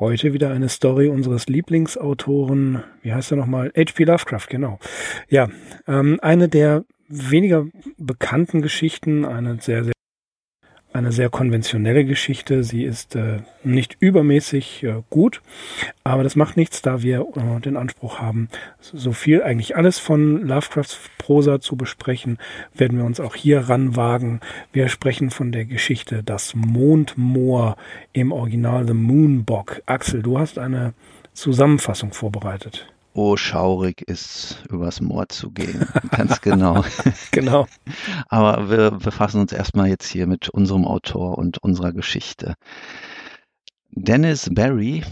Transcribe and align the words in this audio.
Heute 0.00 0.32
wieder 0.32 0.50
eine 0.50 0.68
Story 0.68 1.08
unseres 1.08 1.48
Lieblingsautoren, 1.48 2.84
wie 3.02 3.12
heißt 3.12 3.32
er 3.32 3.36
nochmal? 3.36 3.72
H.P. 3.76 4.04
Lovecraft, 4.04 4.46
genau. 4.48 4.78
Ja, 5.28 5.48
ähm, 5.88 6.20
eine 6.22 6.48
der 6.48 6.84
weniger 7.08 7.66
bekannten 7.96 8.62
Geschichten, 8.62 9.24
eine 9.24 9.58
sehr, 9.60 9.82
sehr 9.82 9.94
eine 10.92 11.12
sehr 11.12 11.28
konventionelle 11.28 12.04
Geschichte. 12.04 12.64
Sie 12.64 12.84
ist 12.84 13.14
äh, 13.14 13.40
nicht 13.62 13.96
übermäßig 14.00 14.82
äh, 14.84 15.02
gut, 15.10 15.42
aber 16.02 16.22
das 16.22 16.36
macht 16.36 16.56
nichts, 16.56 16.82
da 16.82 17.02
wir 17.02 17.20
äh, 17.20 17.60
den 17.60 17.76
Anspruch 17.76 18.18
haben, 18.18 18.48
so 18.80 19.12
viel, 19.12 19.42
eigentlich 19.42 19.76
alles 19.76 19.98
von 19.98 20.46
Lovecrafts 20.46 20.98
Prosa 21.18 21.60
zu 21.60 21.76
besprechen, 21.76 22.38
werden 22.74 22.98
wir 22.98 23.04
uns 23.04 23.20
auch 23.20 23.34
hier 23.34 23.68
ranwagen. 23.68 24.40
Wir 24.72 24.88
sprechen 24.88 25.30
von 25.30 25.52
der 25.52 25.66
Geschichte 25.66 26.22
Das 26.22 26.54
Mondmoor 26.54 27.76
im 28.12 28.32
Original 28.32 28.86
The 28.86 28.94
Moonbock. 28.94 29.82
Axel, 29.86 30.22
du 30.22 30.38
hast 30.38 30.58
eine 30.58 30.94
Zusammenfassung 31.34 32.12
vorbereitet. 32.12 32.86
Oh, 33.14 33.36
schaurig 33.36 34.02
ist, 34.02 34.64
übers 34.70 35.00
Moor 35.00 35.28
zu 35.28 35.50
gehen. 35.50 35.88
Ganz 36.10 36.40
genau. 36.40 36.84
genau. 37.30 37.66
Aber 38.28 38.70
wir 38.70 38.92
befassen 38.92 39.40
uns 39.40 39.52
erstmal 39.52 39.88
jetzt 39.88 40.08
hier 40.08 40.26
mit 40.26 40.48
unserem 40.50 40.84
Autor 40.86 41.36
und 41.38 41.58
unserer 41.58 41.92
Geschichte. 41.92 42.54
Dennis 43.90 44.48
Barry 44.52 45.02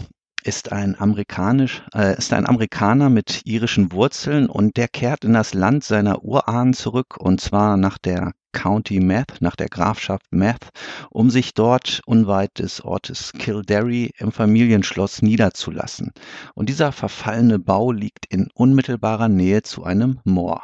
ist 0.47 0.71
ein 0.71 0.97
amerikanisch, 0.97 1.83
äh, 1.93 2.17
ist 2.17 2.31
ein 2.31 2.47
Amerikaner 2.47 3.09
mit 3.09 3.41
irischen 3.43 3.91
Wurzeln 3.91 4.47
und 4.47 4.77
der 4.77 4.87
kehrt 4.87 5.25
in 5.25 5.33
das 5.33 5.53
Land 5.53 5.83
seiner 5.83 6.23
Urahnen 6.23 6.73
zurück 6.73 7.17
und 7.17 7.41
zwar 7.41 7.75
nach 7.75 7.97
der 7.97 8.31
County 8.53 9.01
Meath, 9.01 9.41
nach 9.41 9.57
der 9.57 9.67
Grafschaft 9.67 10.25
Meath, 10.31 10.69
um 11.09 11.29
sich 11.29 11.53
dort 11.53 12.01
unweit 12.05 12.59
des 12.59 12.79
Ortes 12.79 13.33
Kildare 13.33 14.09
im 14.17 14.31
Familienschloss 14.31 15.21
niederzulassen. 15.21 16.13
Und 16.55 16.69
dieser 16.69 16.93
verfallene 16.93 17.59
Bau 17.59 17.91
liegt 17.91 18.25
in 18.27 18.49
unmittelbarer 18.53 19.27
Nähe 19.27 19.63
zu 19.63 19.83
einem 19.83 20.19
Moor. 20.23 20.63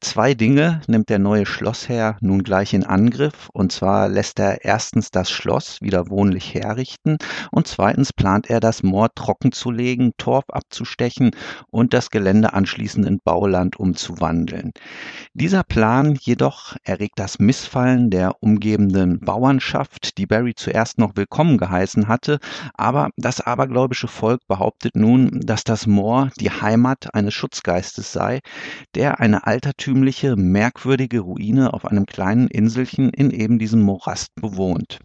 Zwei 0.00 0.34
Dinge 0.34 0.82
nimmt 0.86 1.08
der 1.08 1.18
neue 1.18 1.46
Schlossherr 1.46 2.18
nun 2.20 2.42
gleich 2.42 2.74
in 2.74 2.84
Angriff, 2.84 3.48
und 3.52 3.72
zwar 3.72 4.08
lässt 4.08 4.38
er 4.38 4.64
erstens 4.64 5.10
das 5.10 5.30
Schloss 5.30 5.80
wieder 5.80 6.10
wohnlich 6.10 6.52
herrichten 6.52 7.16
und 7.50 7.66
zweitens 7.66 8.12
plant 8.12 8.50
er 8.50 8.60
das 8.60 8.82
Moor 8.82 9.14
trockenzulegen, 9.14 10.12
Torf 10.18 10.44
abzustechen 10.48 11.30
und 11.70 11.94
das 11.94 12.10
Gelände 12.10 12.52
anschließend 12.52 13.06
in 13.06 13.20
Bauland 13.24 13.76
umzuwandeln. 13.76 14.72
Dieser 15.32 15.62
Plan 15.62 16.18
jedoch 16.20 16.76
erregt 16.84 17.18
das 17.18 17.38
Missfallen 17.38 18.10
der 18.10 18.42
umgebenden 18.42 19.20
Bauernschaft, 19.20 20.18
die 20.18 20.26
Barry 20.26 20.54
zuerst 20.54 20.98
noch 20.98 21.16
willkommen 21.16 21.56
geheißen 21.56 22.08
hatte, 22.08 22.40
aber 22.74 23.08
das 23.16 23.40
abergläubische 23.40 24.08
Volk 24.08 24.42
behauptet 24.48 24.96
nun, 24.96 25.40
dass 25.40 25.64
das 25.64 25.86
Moor 25.86 26.30
die 26.38 26.50
Heimat 26.50 27.14
eines 27.14 27.32
Schutzgeistes 27.32 28.12
sei, 28.12 28.40
der 28.94 29.20
eine 29.20 29.43
altertümliche, 29.46 30.36
merkwürdige 30.36 31.20
Ruine 31.20 31.74
auf 31.74 31.84
einem 31.84 32.06
kleinen 32.06 32.48
Inselchen 32.48 33.10
in 33.10 33.30
eben 33.30 33.58
diesem 33.58 33.82
Morast 33.82 34.34
bewohnt. 34.36 34.98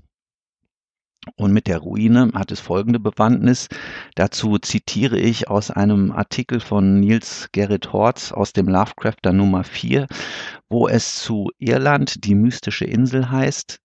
Und 1.36 1.52
mit 1.52 1.68
der 1.68 1.80
Ruine 1.80 2.32
hat 2.34 2.52
es 2.52 2.60
folgende 2.60 3.00
Bewandtnis. 3.00 3.68
Dazu 4.16 4.58
zitiere 4.58 5.20
ich 5.20 5.50
aus 5.50 5.70
einem 5.70 6.12
Artikel 6.12 6.60
von 6.60 7.00
Niels 7.00 7.50
Gerrit 7.52 7.92
Horz 7.92 8.32
aus 8.32 8.54
dem 8.54 8.68
Lovecrafter 8.68 9.34
Nummer 9.34 9.64
4, 9.64 10.08
wo 10.70 10.88
es 10.88 11.22
zu 11.22 11.50
Irland 11.60 12.24
die 12.24 12.36
mystische 12.36 12.86
Insel 12.86 13.30
heißt. 13.30 13.82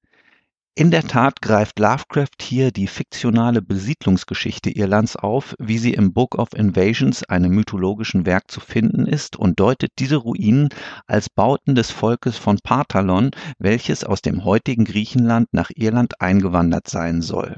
In 0.77 0.91
der 0.91 1.05
Tat 1.05 1.41
greift 1.41 1.79
Lovecraft 1.79 2.43
hier 2.43 2.73
die 2.73 2.89
fiktionale 2.89 3.63
Besiedlungsgeschichte 3.63 4.71
Irlands 4.71 5.15
auf, 5.15 5.55
wie 5.61 5.79
sie 5.79 5.95
im 5.95 6.13
Book 6.13 6.35
of 6.35 6.53
Invasions, 6.53 7.23
einem 7.23 7.55
mythologischen 7.55 8.27
Werk, 8.27 8.51
zu 8.51 8.59
finden 8.59 9.07
ist, 9.07 9.37
und 9.37 9.61
deutet 9.61 9.93
diese 10.01 10.17
Ruinen 10.17 10.71
als 11.07 11.31
Bauten 11.31 11.77
des 11.77 11.93
Volkes 11.93 12.39
von 12.39 12.59
Parthalon, 12.59 13.31
welches 13.59 14.03
aus 14.03 14.21
dem 14.21 14.45
heutigen 14.45 14.85
Griechenland 14.85 15.47
nach 15.53 15.71
Irland 15.73 16.21
eingewandert 16.21 16.89
sein 16.89 17.23
soll 17.23 17.57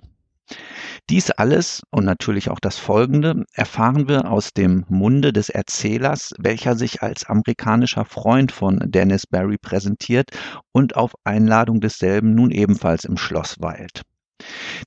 dies 1.09 1.31
alles 1.31 1.83
und 1.91 2.05
natürlich 2.05 2.51
auch 2.51 2.59
das 2.59 2.79
Folgende 2.79 3.45
erfahren 3.53 4.09
wir 4.09 4.31
aus 4.31 4.53
dem 4.53 4.85
Munde 4.89 5.33
des 5.33 5.49
Erzählers, 5.49 6.35
welcher 6.39 6.77
sich 6.77 7.03
als 7.03 7.25
amerikanischer 7.25 8.05
Freund 8.05 8.51
von 8.51 8.81
Dennis 8.85 9.27
Barry 9.27 9.57
präsentiert 9.59 10.31
und 10.73 10.97
auf 10.97 11.15
Einladung 11.25 11.81
desselben 11.81 12.35
nun 12.35 12.51
ebenfalls 12.51 13.05
im 13.05 13.17
Schloss 13.17 13.57
weilt. 13.61 14.03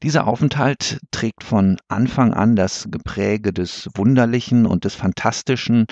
Dieser 0.04 0.28
Aufenthalt 0.28 1.00
trägt 1.12 1.44
von 1.44 1.78
Anfang 1.88 2.34
an 2.34 2.56
das 2.56 2.88
Gepräge 2.90 3.52
des 3.54 3.90
Wunderlichen 3.96 4.66
und 4.66 4.86
des 4.86 4.96
Fantastischen. 4.96 5.88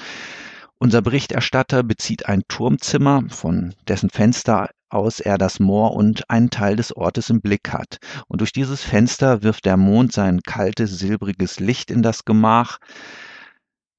Unser 0.77 1.01
Berichterstatter 1.01 1.83
bezieht 1.83 2.27
ein 2.27 2.43
Turmzimmer, 2.47 3.23
von 3.29 3.73
dessen 3.87 4.09
Fenster 4.09 4.69
aus 4.89 5.19
er 5.19 5.37
das 5.37 5.59
Moor 5.59 5.93
und 5.93 6.29
einen 6.29 6.49
Teil 6.49 6.75
des 6.75 6.95
Ortes 6.95 7.29
im 7.29 7.41
Blick 7.41 7.73
hat. 7.73 7.97
Und 8.27 8.41
durch 8.41 8.51
dieses 8.51 8.81
Fenster 8.81 9.43
wirft 9.43 9.65
der 9.65 9.77
Mond 9.77 10.13
sein 10.13 10.41
kaltes, 10.41 10.97
silbriges 10.99 11.59
Licht 11.59 11.91
in 11.91 12.01
das 12.01 12.25
Gemach, 12.25 12.79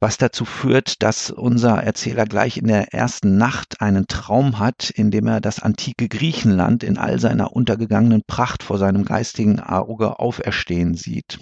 was 0.00 0.16
dazu 0.16 0.44
führt, 0.44 1.02
dass 1.02 1.30
unser 1.30 1.82
Erzähler 1.82 2.24
gleich 2.24 2.56
in 2.56 2.68
der 2.68 2.94
ersten 2.94 3.36
Nacht 3.36 3.80
einen 3.80 4.06
Traum 4.06 4.58
hat, 4.58 4.90
in 4.90 5.10
dem 5.10 5.26
er 5.26 5.40
das 5.40 5.60
antike 5.60 6.08
Griechenland 6.08 6.84
in 6.84 6.98
all 6.98 7.18
seiner 7.18 7.52
untergegangenen 7.54 8.22
Pracht 8.24 8.62
vor 8.62 8.78
seinem 8.78 9.04
geistigen 9.04 9.58
Auge 9.58 10.20
auferstehen 10.20 10.94
sieht. 10.94 11.40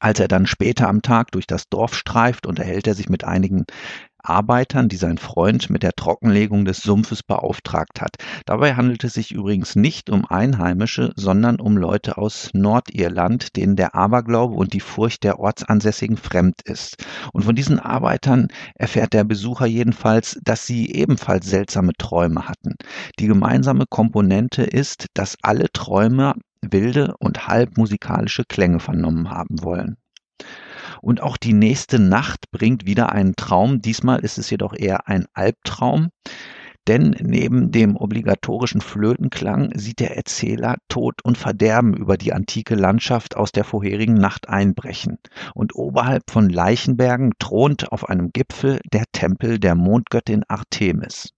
Als 0.00 0.20
er 0.20 0.28
dann 0.28 0.46
später 0.46 0.88
am 0.88 1.02
Tag 1.02 1.32
durch 1.32 1.46
das 1.46 1.68
Dorf 1.68 1.94
streift, 1.94 2.46
unterhält 2.46 2.86
er 2.86 2.94
sich 2.94 3.08
mit 3.08 3.24
einigen 3.24 3.64
Arbeitern, 4.28 4.88
die 4.88 4.96
sein 4.96 5.18
Freund 5.18 5.70
mit 5.70 5.82
der 5.82 5.92
Trockenlegung 5.92 6.64
des 6.64 6.78
Sumpfes 6.78 7.22
beauftragt 7.22 8.00
hat. 8.00 8.16
Dabei 8.46 8.74
handelt 8.74 9.04
es 9.04 9.14
sich 9.14 9.32
übrigens 9.32 9.76
nicht 9.76 10.10
um 10.10 10.24
Einheimische, 10.26 11.12
sondern 11.16 11.60
um 11.60 11.76
Leute 11.76 12.18
aus 12.18 12.50
Nordirland, 12.52 13.56
denen 13.56 13.76
der 13.76 13.94
Aberglaube 13.94 14.54
und 14.54 14.72
die 14.72 14.80
Furcht 14.80 15.24
der 15.24 15.38
Ortsansässigen 15.38 16.16
fremd 16.16 16.62
ist. 16.64 17.04
Und 17.32 17.44
von 17.44 17.54
diesen 17.54 17.78
Arbeitern 17.78 18.48
erfährt 18.74 19.12
der 19.12 19.24
Besucher 19.24 19.66
jedenfalls, 19.66 20.38
dass 20.42 20.66
sie 20.66 20.90
ebenfalls 20.92 21.46
seltsame 21.46 21.92
Träume 21.98 22.48
hatten. 22.48 22.74
Die 23.18 23.26
gemeinsame 23.26 23.84
Komponente 23.88 24.62
ist, 24.62 25.06
dass 25.14 25.36
alle 25.42 25.66
Träume 25.72 26.34
wilde 26.62 27.14
und 27.18 27.46
halb 27.48 27.76
musikalische 27.76 28.44
Klänge 28.44 28.80
vernommen 28.80 29.30
haben 29.30 29.62
wollen. 29.62 29.96
Und 31.00 31.22
auch 31.22 31.36
die 31.36 31.52
nächste 31.52 31.98
Nacht 31.98 32.50
bringt 32.50 32.86
wieder 32.86 33.12
einen 33.12 33.36
Traum. 33.36 33.80
Diesmal 33.80 34.20
ist 34.20 34.38
es 34.38 34.50
jedoch 34.50 34.74
eher 34.74 35.08
ein 35.08 35.26
Albtraum. 35.32 36.08
Denn 36.88 37.14
neben 37.20 37.70
dem 37.70 37.96
obligatorischen 37.96 38.80
Flötenklang 38.80 39.72
sieht 39.74 40.00
der 40.00 40.16
Erzähler 40.16 40.76
Tod 40.88 41.22
und 41.22 41.36
Verderben 41.36 41.94
über 41.94 42.16
die 42.16 42.32
antike 42.32 42.74
Landschaft 42.74 43.36
aus 43.36 43.52
der 43.52 43.64
vorherigen 43.64 44.14
Nacht 44.14 44.48
einbrechen. 44.48 45.18
Und 45.54 45.74
oberhalb 45.74 46.22
von 46.30 46.48
Leichenbergen 46.48 47.32
thront 47.38 47.92
auf 47.92 48.08
einem 48.08 48.30
Gipfel 48.32 48.80
der 48.90 49.04
Tempel 49.12 49.58
der 49.58 49.74
Mondgöttin 49.74 50.44
Artemis. 50.48 51.34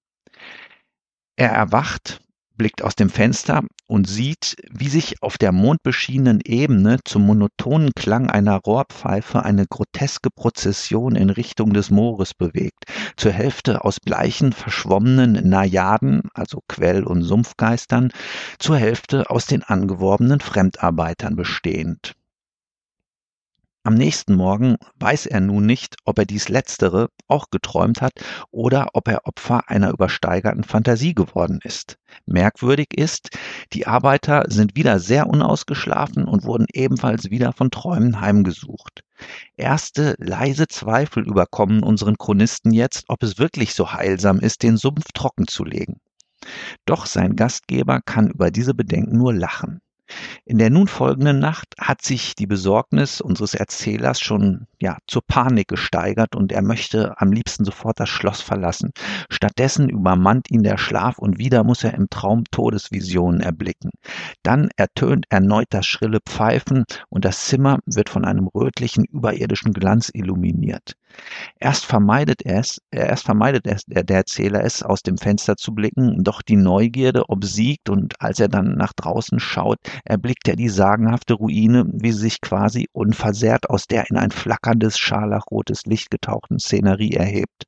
Er 1.34 1.50
erwacht 1.50 2.20
blickt 2.60 2.82
aus 2.82 2.94
dem 2.94 3.08
Fenster 3.08 3.62
und 3.86 4.06
sieht, 4.06 4.54
wie 4.70 4.90
sich 4.90 5.22
auf 5.22 5.38
der 5.38 5.50
mondbeschienenen 5.50 6.42
Ebene 6.44 6.98
zum 7.06 7.24
monotonen 7.24 7.92
Klang 7.96 8.28
einer 8.28 8.56
Rohrpfeife 8.56 9.42
eine 9.46 9.64
groteske 9.66 10.28
Prozession 10.28 11.16
in 11.16 11.30
Richtung 11.30 11.72
des 11.72 11.90
Moores 11.90 12.34
bewegt, 12.34 12.84
zur 13.16 13.32
Hälfte 13.32 13.82
aus 13.82 13.98
bleichen, 13.98 14.52
verschwommenen 14.52 15.48
Najaden, 15.48 16.28
also 16.34 16.60
Quell- 16.68 17.04
und 17.04 17.22
Sumpfgeistern, 17.22 18.12
zur 18.58 18.76
Hälfte 18.76 19.30
aus 19.30 19.46
den 19.46 19.62
angeworbenen 19.62 20.40
Fremdarbeitern 20.40 21.36
bestehend. 21.36 22.12
Am 23.82 23.94
nächsten 23.94 24.34
Morgen 24.34 24.76
weiß 24.96 25.24
er 25.24 25.40
nun 25.40 25.64
nicht, 25.64 25.96
ob 26.04 26.18
er 26.18 26.26
dies 26.26 26.50
Letztere 26.50 27.08
auch 27.28 27.46
geträumt 27.50 28.02
hat 28.02 28.12
oder 28.50 28.88
ob 28.92 29.08
er 29.08 29.26
Opfer 29.26 29.70
einer 29.70 29.90
übersteigerten 29.90 30.64
Fantasie 30.64 31.14
geworden 31.14 31.60
ist. 31.64 31.96
Merkwürdig 32.26 32.88
ist, 32.94 33.30
die 33.72 33.86
Arbeiter 33.86 34.44
sind 34.48 34.76
wieder 34.76 34.98
sehr 34.98 35.28
unausgeschlafen 35.28 36.24
und 36.24 36.44
wurden 36.44 36.66
ebenfalls 36.74 37.30
wieder 37.30 37.54
von 37.54 37.70
Träumen 37.70 38.20
heimgesucht. 38.20 39.02
Erste 39.56 40.14
leise 40.18 40.68
Zweifel 40.68 41.26
überkommen 41.26 41.82
unseren 41.82 42.18
Chronisten 42.18 42.74
jetzt, 42.74 43.04
ob 43.08 43.22
es 43.22 43.38
wirklich 43.38 43.74
so 43.74 43.94
heilsam 43.94 44.40
ist, 44.40 44.62
den 44.62 44.76
Sumpf 44.76 45.06
trocken 45.14 45.48
zu 45.48 45.64
legen. 45.64 46.00
Doch 46.84 47.06
sein 47.06 47.34
Gastgeber 47.34 48.02
kann 48.04 48.28
über 48.28 48.50
diese 48.50 48.74
Bedenken 48.74 49.16
nur 49.16 49.32
lachen. 49.32 49.80
In 50.44 50.58
der 50.58 50.70
nun 50.70 50.88
folgenden 50.88 51.38
Nacht 51.38 51.74
hat 51.78 52.02
sich 52.02 52.34
die 52.34 52.46
Besorgnis 52.46 53.20
unseres 53.20 53.54
Erzählers 53.54 54.20
schon 54.20 54.66
ja 54.80 54.96
zur 55.06 55.22
Panik 55.26 55.68
gesteigert 55.68 56.34
und 56.34 56.52
er 56.52 56.62
möchte 56.62 57.20
am 57.20 57.32
liebsten 57.32 57.64
sofort 57.64 58.00
das 58.00 58.08
Schloss 58.08 58.40
verlassen. 58.40 58.90
Stattdessen 59.30 59.88
übermannt 59.88 60.50
ihn 60.50 60.62
der 60.62 60.78
Schlaf 60.78 61.18
und 61.18 61.38
wieder 61.38 61.64
muss 61.64 61.84
er 61.84 61.94
im 61.94 62.08
Traum 62.10 62.44
Todesvisionen 62.50 63.40
erblicken. 63.40 63.90
Dann 64.42 64.70
ertönt 64.76 65.26
erneut 65.30 65.68
das 65.70 65.86
schrille 65.86 66.20
Pfeifen 66.20 66.84
und 67.08 67.24
das 67.24 67.46
Zimmer 67.46 67.78
wird 67.86 68.08
von 68.08 68.24
einem 68.24 68.48
rötlichen 68.48 69.04
überirdischen 69.04 69.72
Glanz 69.72 70.10
illuminiert. 70.12 70.94
Erst 71.58 71.84
vermeidet 71.84 72.44
es, 72.44 72.80
erst 72.90 73.24
vermeidet 73.24 73.66
es, 73.66 73.82
der, 73.84 74.02
der 74.02 74.18
Erzähler 74.18 74.64
es, 74.64 74.82
aus 74.82 75.02
dem 75.02 75.18
Fenster 75.18 75.56
zu 75.56 75.74
blicken, 75.74 76.24
doch 76.24 76.40
die 76.42 76.56
Neugierde 76.56 77.28
obsiegt 77.28 77.90
und 77.90 78.14
als 78.20 78.40
er 78.40 78.48
dann 78.48 78.76
nach 78.76 78.92
draußen 78.94 79.38
schaut, 79.40 79.78
erblickt 80.04 80.48
er 80.48 80.56
die 80.56 80.68
sagenhafte 80.68 81.34
Ruine, 81.34 81.84
wie 81.92 82.12
sie 82.12 82.20
sich 82.20 82.40
quasi 82.40 82.88
unversehrt 82.92 83.68
aus 83.68 83.86
der 83.86 84.08
in 84.10 84.16
ein 84.16 84.30
flackerndes, 84.30 84.98
scharlachrotes 84.98 85.84
Licht 85.84 86.10
getauchten 86.10 86.58
Szenerie 86.58 87.12
erhebt. 87.12 87.64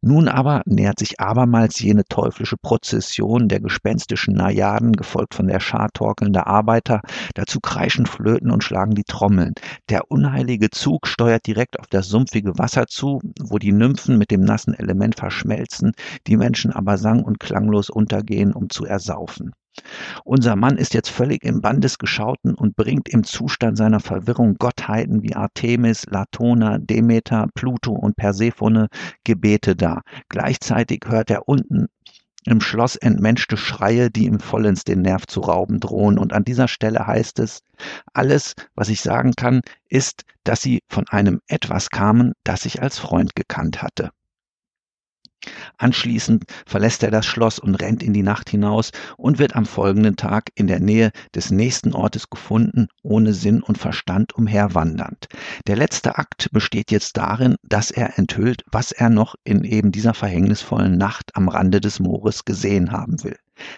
Nun 0.00 0.28
aber 0.28 0.62
nähert 0.64 0.98
sich 0.98 1.20
abermals 1.20 1.80
jene 1.80 2.04
teuflische 2.04 2.56
Prozession 2.56 3.48
der 3.48 3.60
gespenstischen 3.60 4.34
Najaden, 4.34 4.92
gefolgt 4.92 5.34
von 5.34 5.48
der 5.48 5.60
Schar 5.60 5.88
torkelnder 5.92 6.46
Arbeiter, 6.46 7.02
dazu 7.34 7.60
kreischen 7.60 8.06
Flöten 8.06 8.50
und 8.50 8.64
schlagen 8.64 8.94
die 8.94 9.04
Trommeln. 9.04 9.54
Der 9.90 10.10
unheilige 10.10 10.70
Zug 10.70 11.06
steuert 11.06 11.46
direkt 11.46 11.78
auf 11.78 11.86
das 11.88 12.08
sumpfige 12.08 12.56
Wasser 12.58 12.67
zu, 12.88 13.20
wo 13.40 13.58
die 13.58 13.72
Nymphen 13.72 14.18
mit 14.18 14.30
dem 14.30 14.42
nassen 14.42 14.74
Element 14.74 15.16
verschmelzen, 15.16 15.92
die 16.26 16.36
Menschen 16.36 16.72
aber 16.72 16.98
sang- 16.98 17.22
und 17.22 17.40
klanglos 17.40 17.90
untergehen, 17.90 18.52
um 18.52 18.70
zu 18.70 18.84
ersaufen. 18.84 19.52
Unser 20.24 20.56
Mann 20.56 20.76
ist 20.76 20.94
jetzt 20.94 21.08
völlig 21.08 21.44
im 21.44 21.60
Bann 21.60 21.80
des 21.80 21.98
Geschauten 21.98 22.54
und 22.54 22.76
bringt 22.76 23.08
im 23.08 23.24
Zustand 23.24 23.76
seiner 23.76 24.00
Verwirrung 24.00 24.56
Gottheiten 24.58 25.22
wie 25.22 25.36
Artemis, 25.36 26.04
Latona, 26.10 26.78
Demeter, 26.78 27.48
Pluto 27.54 27.92
und 27.92 28.16
Persephone 28.16 28.88
Gebete 29.24 29.76
dar. 29.76 30.02
Gleichzeitig 30.28 31.00
hört 31.06 31.30
er 31.30 31.48
unten 31.48 31.86
im 32.48 32.60
Schloss 32.60 32.96
entmenschte 32.96 33.56
Schreie, 33.56 34.10
die 34.10 34.24
ihm 34.24 34.40
vollends 34.40 34.84
den 34.84 35.02
Nerv 35.02 35.26
zu 35.26 35.40
rauben 35.40 35.80
drohen. 35.80 36.18
Und 36.18 36.32
an 36.32 36.44
dieser 36.44 36.68
Stelle 36.68 37.06
heißt 37.06 37.38
es, 37.38 37.60
alles, 38.12 38.54
was 38.74 38.88
ich 38.88 39.00
sagen 39.00 39.34
kann, 39.36 39.60
ist, 39.88 40.22
dass 40.44 40.62
sie 40.62 40.80
von 40.88 41.06
einem 41.08 41.40
etwas 41.46 41.90
kamen, 41.90 42.32
das 42.44 42.64
ich 42.64 42.82
als 42.82 42.98
Freund 42.98 43.34
gekannt 43.36 43.82
hatte. 43.82 44.10
Anschließend 45.76 46.44
verlässt 46.66 47.02
er 47.02 47.10
das 47.10 47.26
Schloss 47.26 47.58
und 47.58 47.76
rennt 47.76 48.02
in 48.02 48.12
die 48.12 48.22
Nacht 48.22 48.50
hinaus 48.50 48.90
und 49.16 49.38
wird 49.38 49.54
am 49.54 49.66
folgenden 49.66 50.16
Tag 50.16 50.50
in 50.54 50.66
der 50.66 50.80
Nähe 50.80 51.12
des 51.34 51.50
nächsten 51.50 51.92
Ortes 51.92 52.30
gefunden, 52.30 52.88
ohne 53.02 53.32
Sinn 53.32 53.62
und 53.62 53.78
Verstand 53.78 54.34
umherwandernd. 54.34 55.28
Der 55.66 55.76
letzte 55.76 56.18
Akt 56.18 56.48
besteht 56.52 56.90
jetzt 56.90 57.16
darin, 57.16 57.56
dass 57.62 57.90
er 57.90 58.18
enthüllt, 58.18 58.64
was 58.70 58.92
er 58.92 59.10
noch 59.10 59.36
in 59.44 59.64
eben 59.64 59.92
dieser 59.92 60.14
verhängnisvollen 60.14 60.98
Nacht 60.98 61.36
am 61.36 61.48
Rande 61.48 61.80
des 61.80 62.00
Moores 62.00 62.44
gesehen 62.44 62.90
haben 62.90 63.22
will 63.22 63.36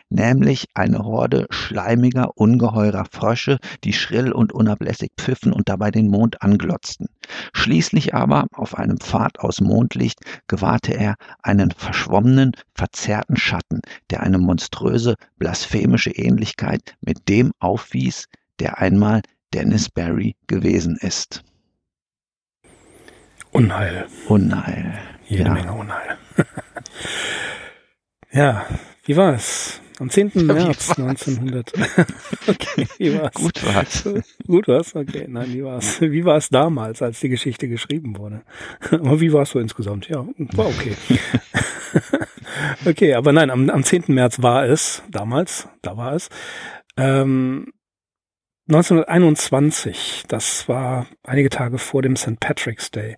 nämlich 0.09 0.67
eine 0.75 1.01
Horde 1.01 1.47
schleimiger, 1.51 2.37
ungeheurer 2.37 3.05
Frösche, 3.11 3.59
die 3.85 3.93
schrill 3.93 4.33
und 4.33 4.53
unablässig 4.53 5.13
pfiffen 5.17 5.53
und 5.53 5.69
dabei 5.69 5.91
den 5.91 6.09
Mond 6.09 6.43
anglotzten. 6.43 7.09
Schließlich 7.53 8.15
aber, 8.15 8.47
auf 8.53 8.77
einem 8.77 8.99
Pfad 8.99 9.41
aus 9.41 9.61
Mondlicht, 9.61 10.21
gewahrte 10.49 10.93
er 10.93 11.15
einen 11.43 11.71
verschwommenen, 11.71 12.53
verzerrten 12.75 13.37
Schatten, 13.37 13.81
der 14.11 14.23
eine 14.23 14.39
monströse, 14.39 15.15
blasphemische 15.39 16.11
Ähnlichkeit 16.11 16.97
mit 17.01 17.29
dem 17.29 17.53
aufwies, 17.59 18.27
der 18.59 18.79
einmal 18.79 19.23
Dennis 19.53 19.89
Barry 19.89 20.37
gewesen 20.47 20.97
ist. 21.01 21.43
Unheil. 23.53 24.07
Unheil. 24.29 24.99
Jede 25.27 25.45
ja. 25.45 25.55
Menge 25.55 25.73
Unheil. 25.73 26.19
ja, 28.33 28.65
wie 29.05 29.17
war 29.17 29.35
es? 29.35 29.81
Am 30.01 30.09
10. 30.09 30.33
Ja, 30.35 30.43
März 30.45 30.99
1900. 30.99 31.73
okay, 32.49 32.87
wie 32.97 33.19
war's? 33.19 33.35
Gut 33.35 33.67
war's. 33.67 34.09
Gut 34.47 34.67
war's? 34.67 34.97
Okay, 34.97 35.27
nein, 35.29 35.53
wie 35.53 35.63
war's? 35.63 36.01
Wie 36.01 36.25
war 36.25 36.39
es 36.39 36.49
damals, 36.49 37.03
als 37.03 37.21
die 37.21 37.29
Geschichte 37.29 37.69
geschrieben 37.69 38.17
wurde? 38.17 38.43
Aber 38.91 39.21
wie 39.21 39.31
war 39.33 39.43
es 39.43 39.51
so 39.51 39.59
insgesamt? 39.59 40.09
Ja, 40.09 40.27
war 40.55 40.69
okay. 40.69 40.97
okay, 42.87 43.13
aber 43.13 43.33
nein, 43.33 43.51
am, 43.51 43.69
am 43.69 43.85
10. 43.85 44.05
März 44.09 44.41
war 44.41 44.65
es, 44.65 45.03
damals, 45.11 45.69
da 45.83 45.99
war 45.99 46.15
es. 46.15 46.31
Ähm, 46.97 47.71
1921, 48.69 50.25
das 50.29 50.67
war 50.67 51.07
einige 51.25 51.51
Tage 51.51 51.77
vor 51.77 52.01
dem 52.01 52.17
St. 52.17 52.41
Patrick's 52.41 52.91
Day. 52.91 53.17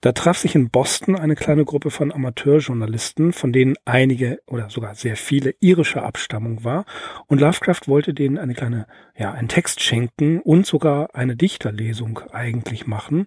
Da 0.00 0.12
traf 0.12 0.38
sich 0.38 0.54
in 0.54 0.70
Boston 0.70 1.16
eine 1.16 1.34
kleine 1.34 1.64
Gruppe 1.64 1.90
von 1.90 2.12
Amateurjournalisten, 2.12 3.32
von 3.32 3.52
denen 3.52 3.74
einige 3.84 4.40
oder 4.46 4.70
sogar 4.70 4.94
sehr 4.94 5.16
viele 5.16 5.54
irischer 5.58 6.04
Abstammung 6.04 6.62
war. 6.62 6.84
Und 7.26 7.40
Lovecraft 7.40 7.88
wollte 7.88 8.14
denen 8.14 8.38
eine 8.38 8.54
kleine, 8.54 8.86
ja, 9.16 9.32
einen 9.32 9.48
Text 9.48 9.80
schenken 9.82 10.40
und 10.40 10.66
sogar 10.66 11.16
eine 11.16 11.34
Dichterlesung 11.34 12.20
eigentlich 12.30 12.86
machen. 12.86 13.26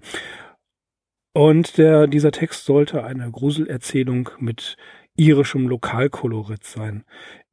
Und 1.34 1.78
der, 1.78 2.08
dieser 2.08 2.32
Text 2.32 2.66
sollte 2.66 3.04
eine 3.04 3.30
Gruselerzählung 3.30 4.30
mit 4.40 4.78
irischem 5.16 5.68
Lokalkolorit 5.68 6.64
sein. 6.64 7.04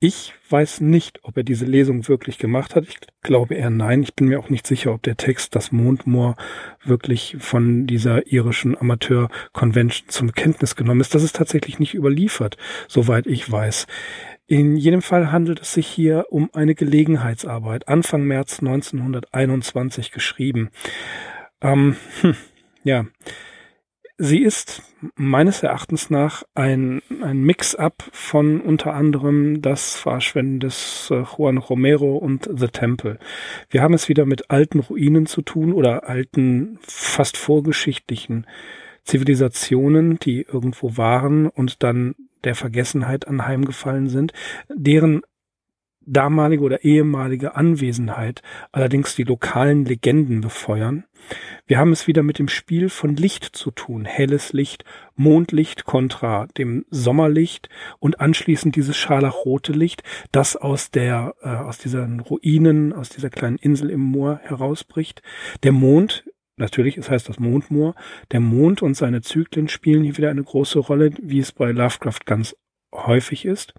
Ich 0.00 0.32
weiß 0.48 0.80
nicht, 0.80 1.24
ob 1.24 1.36
er 1.36 1.42
diese 1.42 1.64
Lesung 1.64 2.06
wirklich 2.06 2.38
gemacht 2.38 2.76
hat. 2.76 2.84
Ich 2.86 2.98
glaube 3.22 3.56
eher 3.56 3.70
nein. 3.70 4.02
Ich 4.02 4.14
bin 4.14 4.28
mir 4.28 4.38
auch 4.38 4.48
nicht 4.48 4.66
sicher, 4.66 4.92
ob 4.92 5.02
der 5.02 5.16
Text 5.16 5.56
das 5.56 5.72
Mondmoor 5.72 6.36
wirklich 6.84 7.36
von 7.40 7.86
dieser 7.86 8.26
irischen 8.30 8.78
Amateur-Convention 8.78 10.08
zum 10.08 10.32
Kenntnis 10.32 10.76
genommen 10.76 11.00
ist. 11.00 11.14
Das 11.14 11.24
ist 11.24 11.36
tatsächlich 11.36 11.80
nicht 11.80 11.94
überliefert, 11.94 12.56
soweit 12.86 13.26
ich 13.26 13.50
weiß. 13.50 13.86
In 14.46 14.76
jedem 14.76 15.02
Fall 15.02 15.30
handelt 15.30 15.60
es 15.60 15.74
sich 15.74 15.86
hier 15.86 16.26
um 16.30 16.48
eine 16.54 16.74
Gelegenheitsarbeit, 16.74 17.88
Anfang 17.88 18.22
März 18.22 18.60
1921 18.60 20.10
geschrieben. 20.10 20.70
Ähm, 21.60 21.96
hm, 22.22 22.34
ja, 22.82 23.04
Sie 24.20 24.42
ist 24.42 24.82
meines 25.14 25.62
Erachtens 25.62 26.10
nach 26.10 26.42
ein, 26.56 27.02
ein 27.22 27.40
Mix-up 27.40 28.02
von 28.10 28.60
unter 28.60 28.92
anderem 28.92 29.62
das 29.62 29.94
Verschwenden 29.94 30.58
des 30.58 31.08
äh, 31.12 31.22
Juan 31.22 31.56
Romero 31.56 32.16
und 32.16 32.50
The 32.52 32.66
Temple. 32.66 33.20
Wir 33.70 33.80
haben 33.80 33.94
es 33.94 34.08
wieder 34.08 34.26
mit 34.26 34.50
alten 34.50 34.80
Ruinen 34.80 35.26
zu 35.26 35.42
tun 35.42 35.72
oder 35.72 36.08
alten, 36.08 36.80
fast 36.82 37.36
vorgeschichtlichen 37.36 38.48
Zivilisationen, 39.04 40.18
die 40.18 40.42
irgendwo 40.42 40.96
waren 40.96 41.46
und 41.46 41.84
dann 41.84 42.16
der 42.42 42.56
Vergessenheit 42.56 43.28
anheimgefallen 43.28 44.08
sind, 44.08 44.32
deren 44.68 45.22
damalige 46.00 46.64
oder 46.64 46.82
ehemalige 46.82 47.54
Anwesenheit 47.54 48.42
allerdings 48.72 49.14
die 49.14 49.24
lokalen 49.24 49.84
Legenden 49.84 50.40
befeuern. 50.40 51.04
Wir 51.66 51.78
haben 51.78 51.92
es 51.92 52.06
wieder 52.06 52.22
mit 52.22 52.38
dem 52.38 52.48
Spiel 52.48 52.88
von 52.88 53.16
Licht 53.16 53.44
zu 53.44 53.70
tun. 53.70 54.04
Helles 54.04 54.52
Licht, 54.52 54.84
Mondlicht 55.16 55.84
kontra 55.84 56.46
dem 56.56 56.86
Sommerlicht 56.90 57.68
und 57.98 58.20
anschließend 58.20 58.74
dieses 58.74 58.96
scharlachrote 58.96 59.72
Licht, 59.72 60.02
das 60.32 60.56
aus 60.56 60.90
der, 60.90 61.34
äh, 61.42 61.48
aus 61.48 61.78
diesen 61.78 62.20
Ruinen, 62.20 62.92
aus 62.92 63.10
dieser 63.10 63.30
kleinen 63.30 63.58
Insel 63.58 63.90
im 63.90 64.00
Moor 64.00 64.40
herausbricht. 64.42 65.22
Der 65.62 65.72
Mond 65.72 66.24
Natürlich, 66.58 66.96
es 66.96 67.08
heißt 67.08 67.28
das 67.28 67.38
Mondmoor. 67.38 67.94
Der 68.32 68.40
Mond 68.40 68.82
und 68.82 68.96
seine 68.96 69.22
Zyklen 69.22 69.68
spielen 69.68 70.02
hier 70.02 70.16
wieder 70.16 70.30
eine 70.30 70.42
große 70.42 70.80
Rolle, 70.80 71.12
wie 71.22 71.38
es 71.38 71.52
bei 71.52 71.70
Lovecraft 71.70 72.26
ganz 72.26 72.56
häufig 72.92 73.44
ist. 73.44 73.74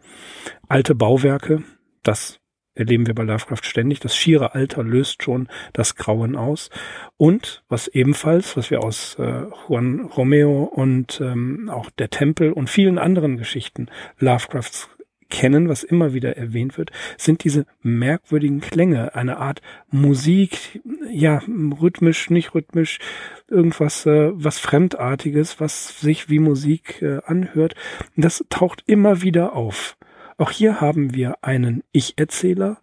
Alte 0.69 0.95
Bauwerke, 0.95 1.63
das 2.03 2.39
erleben 2.75 3.07
wir 3.07 3.15
bei 3.15 3.23
Lovecraft 3.23 3.63
ständig. 3.63 3.99
Das 3.99 4.15
schiere 4.15 4.55
Alter 4.55 4.83
löst 4.83 5.23
schon 5.23 5.47
das 5.73 5.95
Grauen 5.95 6.35
aus. 6.35 6.69
Und 7.17 7.63
was 7.69 7.87
ebenfalls, 7.87 8.55
was 8.57 8.71
wir 8.71 8.83
aus 8.83 9.15
äh, 9.19 9.43
Juan 9.67 10.01
Romeo 10.01 10.63
und 10.63 11.19
ähm, 11.21 11.69
auch 11.69 11.89
der 11.91 12.09
Tempel 12.09 12.51
und 12.51 12.69
vielen 12.69 12.97
anderen 12.97 13.37
Geschichten 13.37 13.87
Lovecrafts 14.19 14.89
kennen, 15.29 15.69
was 15.69 15.83
immer 15.83 16.13
wieder 16.13 16.37
erwähnt 16.37 16.77
wird, 16.77 16.91
sind 17.17 17.43
diese 17.43 17.65
merkwürdigen 17.81 18.61
Klänge, 18.61 19.15
eine 19.15 19.37
Art 19.37 19.61
Musik, 19.89 20.81
ja, 21.09 21.41
rhythmisch, 21.47 22.29
nicht 22.29 22.55
rhythmisch, 22.55 22.99
irgendwas, 23.47 24.05
äh, 24.05 24.31
was 24.33 24.59
Fremdartiges, 24.59 25.59
was 25.59 25.99
sich 25.99 26.29
wie 26.29 26.39
Musik 26.39 27.01
äh, 27.01 27.19
anhört. 27.25 27.75
Das 28.15 28.43
taucht 28.49 28.83
immer 28.87 29.21
wieder 29.21 29.53
auf. 29.53 29.97
Auch 30.39 30.51
hier 30.51 30.79
haben 30.79 31.13
wir 31.13 31.43
einen 31.43 31.83
Ich-Erzähler, 31.91 32.77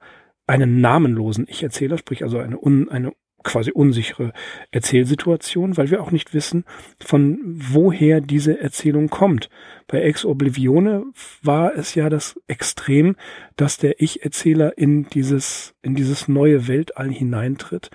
einen 0.46 0.82
namenlosen 0.82 1.46
Ich-Erzähler, 1.48 1.96
sprich 1.96 2.22
also 2.22 2.38
eine, 2.38 2.58
un, 2.58 2.90
eine 2.90 3.12
quasi 3.42 3.70
unsichere 3.70 4.34
Erzählsituation, 4.72 5.78
weil 5.78 5.90
wir 5.90 6.02
auch 6.02 6.10
nicht 6.10 6.34
wissen, 6.34 6.66
von 7.02 7.38
woher 7.44 8.20
diese 8.20 8.60
Erzählung 8.60 9.08
kommt. 9.08 9.48
Bei 9.88 10.02
Ex 10.02 10.24
Oblivione 10.24 11.04
war 11.42 11.76
es 11.76 11.94
ja 11.94 12.08
das 12.08 12.40
Extrem, 12.48 13.14
dass 13.54 13.78
der 13.78 14.00
Ich-Erzähler 14.00 14.76
in 14.76 15.08
dieses, 15.08 15.74
in 15.82 15.94
dieses 15.94 16.26
neue 16.26 16.66
Weltall 16.66 17.10
hineintritt. 17.10 17.90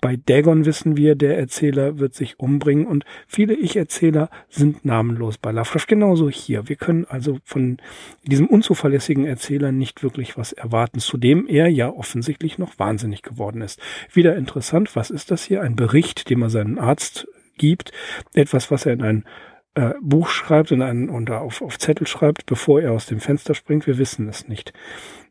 Bei 0.00 0.16
Dagon 0.16 0.64
wissen 0.64 0.96
wir, 0.96 1.14
der 1.14 1.38
Erzähler 1.38 1.98
wird 1.98 2.14
sich 2.14 2.40
umbringen 2.40 2.86
und 2.86 3.04
viele 3.28 3.54
Ich-Erzähler 3.54 4.28
sind 4.48 4.84
namenlos. 4.84 5.38
Bei 5.38 5.52
Lovecraft 5.52 5.86
genauso 5.86 6.28
hier. 6.28 6.68
Wir 6.68 6.76
können 6.76 7.04
also 7.04 7.38
von 7.44 7.78
diesem 8.24 8.48
unzuverlässigen 8.48 9.24
Erzähler 9.24 9.70
nicht 9.70 10.02
wirklich 10.02 10.36
was 10.36 10.52
erwarten, 10.52 10.98
zudem 10.98 11.46
er 11.46 11.68
ja 11.68 11.90
offensichtlich 11.90 12.58
noch 12.58 12.78
wahnsinnig 12.78 13.22
geworden 13.22 13.62
ist. 13.62 13.80
Wieder 14.12 14.36
interessant, 14.36 14.96
was 14.96 15.10
ist 15.10 15.30
das 15.30 15.44
hier? 15.44 15.62
Ein 15.62 15.76
Bericht, 15.76 16.28
den 16.28 16.40
man 16.40 16.50
seinen 16.50 16.78
Arzt 16.78 17.28
gibt, 17.56 17.92
etwas, 18.34 18.70
was 18.70 18.86
er 18.86 18.94
in 18.94 19.02
ein 19.02 19.24
äh, 19.74 19.94
Buch 20.00 20.28
schreibt 20.28 20.70
in 20.70 20.82
einen, 20.82 21.10
oder 21.10 21.40
auf, 21.40 21.62
auf 21.62 21.78
Zettel 21.78 22.06
schreibt, 22.06 22.46
bevor 22.46 22.80
er 22.80 22.92
aus 22.92 23.06
dem 23.06 23.20
Fenster 23.20 23.54
springt. 23.54 23.86
Wir 23.86 23.98
wissen 23.98 24.28
es 24.28 24.48
nicht. 24.48 24.72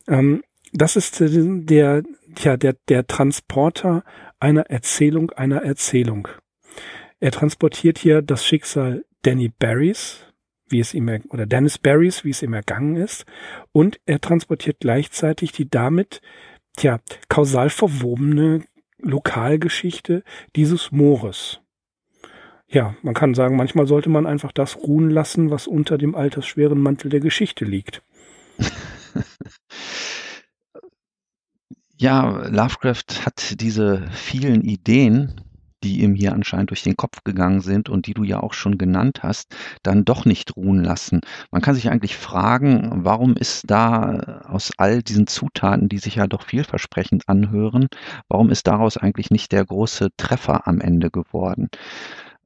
Ähm, 0.08 0.44
das 0.72 0.96
ist 0.96 1.20
der, 1.20 2.04
ja, 2.38 2.58
der, 2.58 2.76
der 2.88 3.08
Transporter 3.08 4.04
einer 4.40 4.70
Erzählung 4.70 5.32
einer 5.32 5.64
Erzählung. 5.64 6.28
Er 7.20 7.32
transportiert 7.32 7.98
hier 7.98 8.22
das 8.22 8.46
Schicksal 8.46 9.04
Danny 9.24 9.50
Barrys, 9.50 10.26
wie 10.70 10.80
es 10.80 10.94
ihm, 10.94 11.10
oder 11.30 11.46
Dennis 11.46 11.78
Barrys, 11.78 12.24
wie 12.24 12.30
es 12.30 12.44
ihm 12.44 12.54
ergangen 12.54 12.96
ist, 12.96 13.26
und 13.72 14.00
er 14.06 14.22
transportiert 14.22 14.78
gleichzeitig 14.80 15.52
die 15.52 15.70
damit, 15.70 16.22
tja, 16.78 17.00
kausal 17.28 17.70
verwobene 17.70 18.64
Lokalgeschichte 19.00 20.24
dieses 20.56 20.92
Moores 20.92 21.62
ja, 22.70 22.96
man 23.02 23.16
kann 23.16 23.34
sagen, 23.34 23.56
manchmal 23.56 23.88
sollte 23.88 24.10
man 24.10 24.28
einfach 24.28 24.52
das 24.52 24.78
ruhen 24.78 25.10
lassen, 25.10 25.50
was 25.50 25.66
unter 25.68 25.98
dem 25.98 26.16
altersschweren 26.16 26.80
Mantel 26.80 27.10
der 27.10 27.20
Geschichte 27.20 27.66
liegt. 27.66 28.04
ja, 31.98 32.48
Lovecraft 32.48 33.26
hat 33.26 33.60
diese 33.60 34.08
vielen 34.12 34.62
Ideen, 34.62 35.42
die 35.84 36.02
ihm 36.02 36.14
hier 36.14 36.34
anscheinend 36.34 36.70
durch 36.70 36.84
den 36.84 36.98
Kopf 36.98 37.24
gegangen 37.24 37.62
sind 37.62 37.90
und 37.90 38.06
die 38.06 38.14
du 38.14 38.24
ja 38.24 38.40
auch 38.42 38.54
schon 38.54 38.78
genannt 38.78 39.24
hast, 39.24 39.56
dann 39.82 40.06
doch 40.06 40.26
nicht 40.26 40.56
ruhen 40.56 40.84
lassen. 40.84 41.22
Man 41.52 41.62
kann 41.62 41.74
sich 41.74 41.90
eigentlich 41.90 42.18
fragen, 42.18 43.06
warum 43.06 43.36
ist 43.36 43.64
da 43.72 44.44
aus 44.46 44.72
all 44.78 45.02
diesen 45.02 45.26
Zutaten, 45.26 45.90
die 45.90 46.00
sich 46.00 46.16
ja 46.16 46.28
doch 46.28 46.44
vielversprechend 46.44 47.24
anhören, 47.28 47.88
warum 48.28 48.50
ist 48.50 48.68
daraus 48.68 48.98
eigentlich 48.98 49.32
nicht 49.32 49.54
der 49.54 49.66
große 49.66 50.10
Treffer 50.18 50.68
am 50.68 50.82
Ende 50.82 51.10
geworden? 51.10 51.70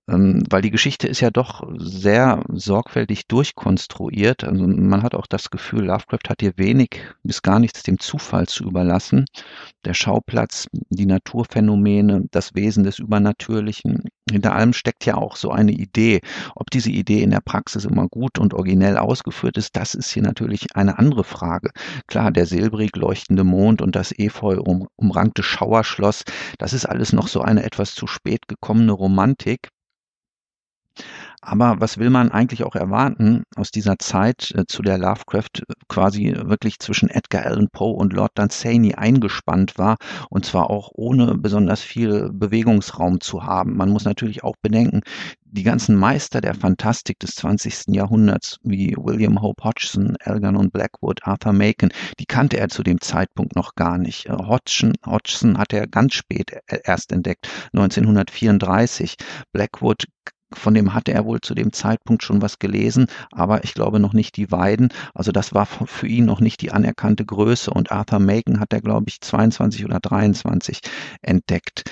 Ähm, 0.10 0.44
weil 0.50 0.62
die 0.62 0.72
Geschichte 0.72 1.08
ist 1.08 1.22
ja 1.22 1.30
doch 1.32 1.64
sehr 1.78 2.44
sorgfältig 2.50 3.28
durchkonstruiert. 3.28 4.44
Also 4.44 4.68
man 4.68 5.02
hat 5.02 5.16
auch 5.16 5.28
das 5.28 5.50
Gefühl, 5.50 5.86
Lovecraft 5.86 6.30
hat 6.30 6.42
hier 6.42 6.54
wenig 6.58 7.02
bis 7.24 7.42
gar 7.42 7.60
nichts 7.60 7.84
dem 7.84 8.00
Zufall 8.00 8.48
zu 8.48 8.66
überlassen. 8.66 9.26
Der 9.86 9.94
Schauplatz, 9.94 10.68
die 10.90 11.06
Naturphänomene, 11.06 12.26
das 12.32 12.54
Wesen 12.54 12.84
des 12.84 13.00
Übernatürlichen. 13.00 14.04
Hinter 14.30 14.54
allem 14.54 14.74
steckt 14.74 15.06
ja 15.06 15.16
auch 15.16 15.38
so 15.38 15.52
eine 15.52 15.72
Idee. 15.72 16.20
Ob 16.56 16.70
diese 16.70 16.92
Idee 16.92 17.22
in 17.24 17.32
der 17.32 17.42
Praxis 17.42 17.86
immer 17.86 18.10
gut 18.10 18.40
und 18.40 18.54
originell 18.54 18.98
ausgeführt 18.98 19.58
ist, 19.58 19.76
das 19.78 19.96
ist 19.96 20.12
hier 20.12 20.24
natürlich 20.24 20.76
eine 20.76 21.00
andere 21.00 21.24
Frage. 21.24 21.72
Klar, 22.08 22.32
der 22.32 22.46
silbrig 22.46 22.94
leuchtende 22.98 23.46
Mond 23.46 23.82
und 23.82 23.96
das 23.96 24.12
efeu 24.18 24.60
um, 24.60 24.88
umrankte 24.98 25.44
Schauerschloss, 25.44 26.24
das 26.58 26.74
ist 26.74 26.86
alles 26.86 27.14
noch 27.14 27.30
so 27.30 27.42
eine 27.42 27.64
etwas 27.64 27.96
zu 27.96 28.06
spät 28.06 28.50
gekommene 28.50 28.92
Romantik. 28.92 29.70
Aber 31.46 31.76
was 31.80 31.98
will 31.98 32.10
man 32.10 32.32
eigentlich 32.32 32.64
auch 32.64 32.76
erwarten 32.76 33.44
aus 33.58 33.70
dieser 33.70 34.00
Zeit, 34.00 34.54
äh, 34.56 34.66
zu 34.66 34.82
der 34.82 34.98
Lovecraft 34.98 35.60
äh, 35.68 35.74
quasi 35.90 36.34
wirklich 36.36 36.80
zwischen 36.80 37.10
Edgar 37.10 37.46
Allan 37.46 37.68
Poe 37.70 37.94
und 37.94 38.14
Lord 38.14 38.32
Dunsany 38.36 38.96
eingespannt 38.96 39.78
war 39.78 39.98
und 40.30 40.46
zwar 40.46 40.70
auch 40.70 40.92
ohne 40.94 41.36
besonders 41.36 41.82
viel 41.82 42.30
Bewegungsraum 42.32 43.20
zu 43.20 43.44
haben. 43.44 43.76
Man 43.76 43.90
muss 43.90 44.06
natürlich 44.06 44.44
auch 44.44 44.56
bedenken, 44.62 45.02
die 45.44 45.64
ganzen 45.64 45.98
Meister 45.98 46.40
der 46.40 46.56
Fantastik 46.56 47.20
des 47.20 47.36
20. 47.36 47.94
Jahrhunderts, 47.94 48.58
wie 48.64 48.96
William 48.98 49.42
Hope 49.42 49.64
Hodgson, 49.66 50.16
Algernon 50.24 50.72
Blackwood, 50.72 51.20
Arthur 51.24 51.54
Macon, 51.54 51.90
die 52.20 52.26
kannte 52.26 52.58
er 52.58 52.70
zu 52.70 52.84
dem 52.84 53.02
Zeitpunkt 53.02 53.56
noch 53.56 53.76
gar 53.76 53.98
nicht. 53.98 54.28
Äh, 54.28 54.32
Hodgson, 54.32 54.94
Hodgson 55.06 55.58
hat 55.58 55.74
er 55.74 55.88
ganz 55.88 56.14
spät 56.14 56.58
erst 56.86 57.12
entdeckt, 57.12 57.50
1934. 57.74 59.16
Blackwood 59.52 60.06
von 60.58 60.74
dem 60.74 60.94
hatte 60.94 61.14
er 61.14 61.26
wohl 61.26 61.42
zu 61.42 61.54
dem 61.54 61.74
Zeitpunkt 61.74 62.24
schon 62.24 62.42
was 62.42 62.60
gelesen, 62.60 63.08
aber 63.32 63.64
ich 63.64 63.74
glaube 63.74 64.00
noch 64.00 64.14
nicht 64.14 64.38
die 64.38 64.52
Weiden. 64.52 64.90
Also 65.14 65.32
das 65.32 65.54
war 65.54 65.66
für 65.66 66.08
ihn 66.08 66.26
noch 66.26 66.40
nicht 66.40 66.62
die 66.62 66.72
anerkannte 66.72 67.26
Größe. 67.26 67.72
Und 67.72 67.92
Arthur 67.92 68.20
Macon 68.20 68.60
hat 68.60 68.74
er, 68.74 68.82
glaube 68.82 69.06
ich, 69.08 69.22
22 69.22 69.86
oder 69.86 70.00
23 70.00 70.80
entdeckt. 71.22 71.84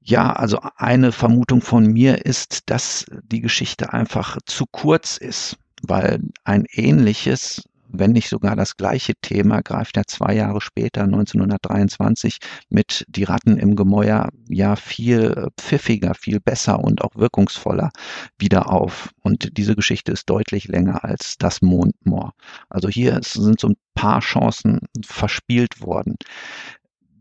Ja, 0.00 0.32
also 0.32 0.60
eine 0.76 1.12
Vermutung 1.12 1.62
von 1.62 1.86
mir 1.86 2.24
ist, 2.24 2.70
dass 2.70 3.06
die 3.24 3.40
Geschichte 3.40 3.92
einfach 3.92 4.38
zu 4.46 4.64
kurz 4.70 5.16
ist, 5.16 5.56
weil 5.82 6.20
ein 6.44 6.64
ähnliches 6.70 7.64
wenn 7.88 8.12
nicht 8.12 8.28
sogar 8.28 8.56
das 8.56 8.76
gleiche 8.76 9.14
Thema, 9.20 9.62
greift 9.62 9.96
er 9.96 10.06
zwei 10.06 10.34
Jahre 10.34 10.60
später, 10.60 11.02
1923, 11.02 12.38
mit 12.68 13.04
Die 13.08 13.24
Ratten 13.24 13.56
im 13.56 13.76
Gemäuer 13.76 14.28
ja 14.48 14.76
viel 14.76 15.48
pfiffiger, 15.58 16.14
viel 16.14 16.40
besser 16.40 16.80
und 16.80 17.02
auch 17.02 17.16
wirkungsvoller 17.16 17.90
wieder 18.38 18.70
auf. 18.72 19.10
Und 19.22 19.56
diese 19.56 19.76
Geschichte 19.76 20.12
ist 20.12 20.28
deutlich 20.28 20.68
länger 20.68 21.04
als 21.04 21.36
das 21.38 21.62
Mondmoor. 21.62 22.32
Also 22.68 22.88
hier 22.88 23.20
sind 23.22 23.60
so 23.60 23.68
ein 23.68 23.76
paar 23.94 24.20
Chancen 24.20 24.80
verspielt 25.04 25.80
worden. 25.80 26.16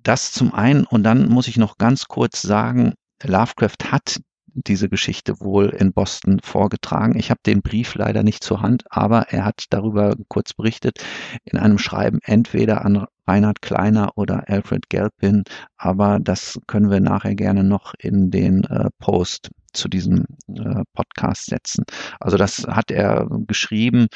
Das 0.03 0.31
zum 0.31 0.53
einen. 0.53 0.86
Und 0.86 1.03
dann 1.03 1.29
muss 1.29 1.48
ich 1.48 1.57
noch 1.57 1.77
ganz 1.77 2.05
kurz 2.05 2.41
sagen, 2.41 2.93
Lovecraft 3.24 3.91
hat 3.91 4.19
diese 4.56 4.90
Geschichte 4.90 5.40
wohl 5.42 5.70
in 5.70 5.94
Boston 5.94 6.40
vorgetragen. 6.42 7.18
Ich 7.18 7.30
habe 7.30 7.42
den 7.46 7.62
Brief 7.62 7.96
leider 7.96 8.24
nicht 8.24 8.44
zur 8.44 8.62
Hand, 8.62 8.86
aber 8.90 9.28
er 9.30 9.46
hat 9.46 9.66
darüber 9.70 10.16
kurz 10.30 10.54
berichtet 10.54 11.04
in 11.44 11.60
einem 11.60 11.78
Schreiben 11.78 12.20
entweder 12.24 12.86
an 12.86 13.06
Reinhard 13.28 13.62
Kleiner 13.62 14.12
oder 14.16 14.48
Alfred 14.48 14.90
Gelpin, 14.90 15.44
aber 15.78 16.20
das 16.20 16.60
können 16.68 16.90
wir 16.90 17.00
nachher 17.00 17.36
gerne 17.36 17.64
noch 17.64 17.94
in 18.00 18.32
den 18.32 18.64
äh, 18.66 18.90
Post 19.00 19.50
zu 19.74 19.90
diesem 19.90 20.26
äh, 20.48 20.84
Podcast 20.94 21.48
setzen. 21.48 21.84
Also 22.20 22.38
das 22.38 22.66
hat 22.68 22.92
er 22.92 23.28
geschrieben 23.48 24.08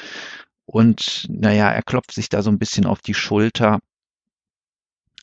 und 0.65 1.25
naja, 1.29 1.69
er 1.69 1.81
klopft 1.81 2.11
sich 2.11 2.29
da 2.29 2.41
so 2.41 2.51
ein 2.51 2.59
bisschen 2.59 2.85
auf 2.85 3.01
die 3.01 3.15
Schulter 3.15 3.79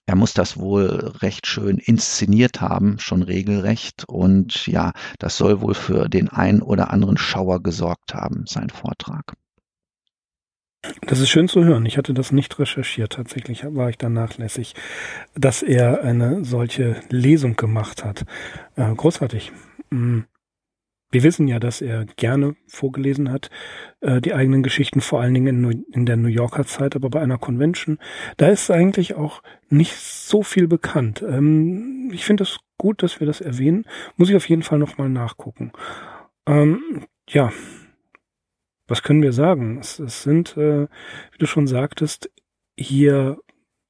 er 0.07 0.15
muss 0.15 0.35
das 0.35 0.57
wohl 0.57 1.13
recht 1.21 1.47
schön 1.47 1.79
inszeniert 1.79 2.61
haben, 2.61 2.99
schon 3.01 3.23
regelrecht. 3.23 4.05
Und 4.07 4.67
ja, 4.67 4.93
das 5.19 5.37
soll 5.37 5.61
wohl 5.61 5.75
für 5.75 6.09
den 6.09 6.29
einen 6.29 6.63
oder 6.63 6.91
anderen 6.91 7.19
Schauer 7.19 7.61
gesorgt 7.63 8.15
haben, 8.15 8.45
sein 8.47 8.71
Vortrag. 8.71 9.35
Das 11.03 11.19
ist 11.19 11.31
schön 11.31 11.49
zu 11.49 11.65
hören. 11.65 11.85
Ich 11.87 11.99
hatte 11.99 12.15
das 12.15 12.31
nicht 12.31 12.57
recherchiert. 12.61 13.15
Tatsächlich 13.15 13.65
war 13.65 13.91
ich 13.91 13.99
da 13.99 14.09
nachlässig, 14.09 14.75
dass 15.35 15.63
er 15.63 16.05
eine 16.05 16.45
solche 16.45 17.01
Lesung 17.09 17.57
gemacht 17.57 18.05
hat. 18.05 18.25
Äh, 18.77 18.95
großartig. 18.95 19.51
Mm. 19.91 20.21
Wir 21.17 21.23
wissen 21.23 21.49
ja, 21.49 21.59
dass 21.59 21.81
er 21.81 22.05
gerne 22.05 22.57
vorgelesen 22.67 23.33
hat, 23.33 23.49
äh, 24.03 24.21
die 24.21 24.35
eigenen 24.35 24.63
Geschichten, 24.63 25.01
vor 25.01 25.23
allen 25.23 25.33
Dingen 25.33 25.65
in, 25.65 25.87
in, 25.91 26.05
der 26.05 26.19
New 26.19 26.29
Yorker 26.29 26.67
Zeit, 26.67 26.95
aber 26.95 27.09
bei 27.09 27.23
einer 27.23 27.39
Convention, 27.39 27.99
da 28.37 28.49
ist 28.49 28.71
eigentlich 28.71 29.15
auch 29.15 29.43
nicht 29.71 29.95
so 29.95 30.43
viel 30.43 30.69
bekannt. 30.69 31.25
Ähm, 31.27 32.11
ich 32.13 32.27
finde 32.27 32.43
es 32.43 32.59
gut, 32.77 33.03
dass 33.03 33.19
wir 33.19 33.27
das 33.27 33.41
erwähnen. 33.41 33.87
Muss 34.19 34.29
ich 34.29 34.37
auf 34.37 34.47
jeden 34.47 34.63
Fall 34.63 34.79
nochmal 34.79 35.09
nachgucken. 35.09 35.73
Ähm, 36.47 37.07
ja, 37.31 37.51
was 38.87 39.03
können 39.03 39.23
wir 39.23 39.33
sagen? 39.33 39.79
Es, 39.79 39.99
es 39.99 40.23
sind, 40.23 40.55
äh, 40.59 40.83
wie 40.83 41.39
du 41.39 41.47
schon 41.47 41.67
sagtest, 41.67 42.31
hier 42.77 43.39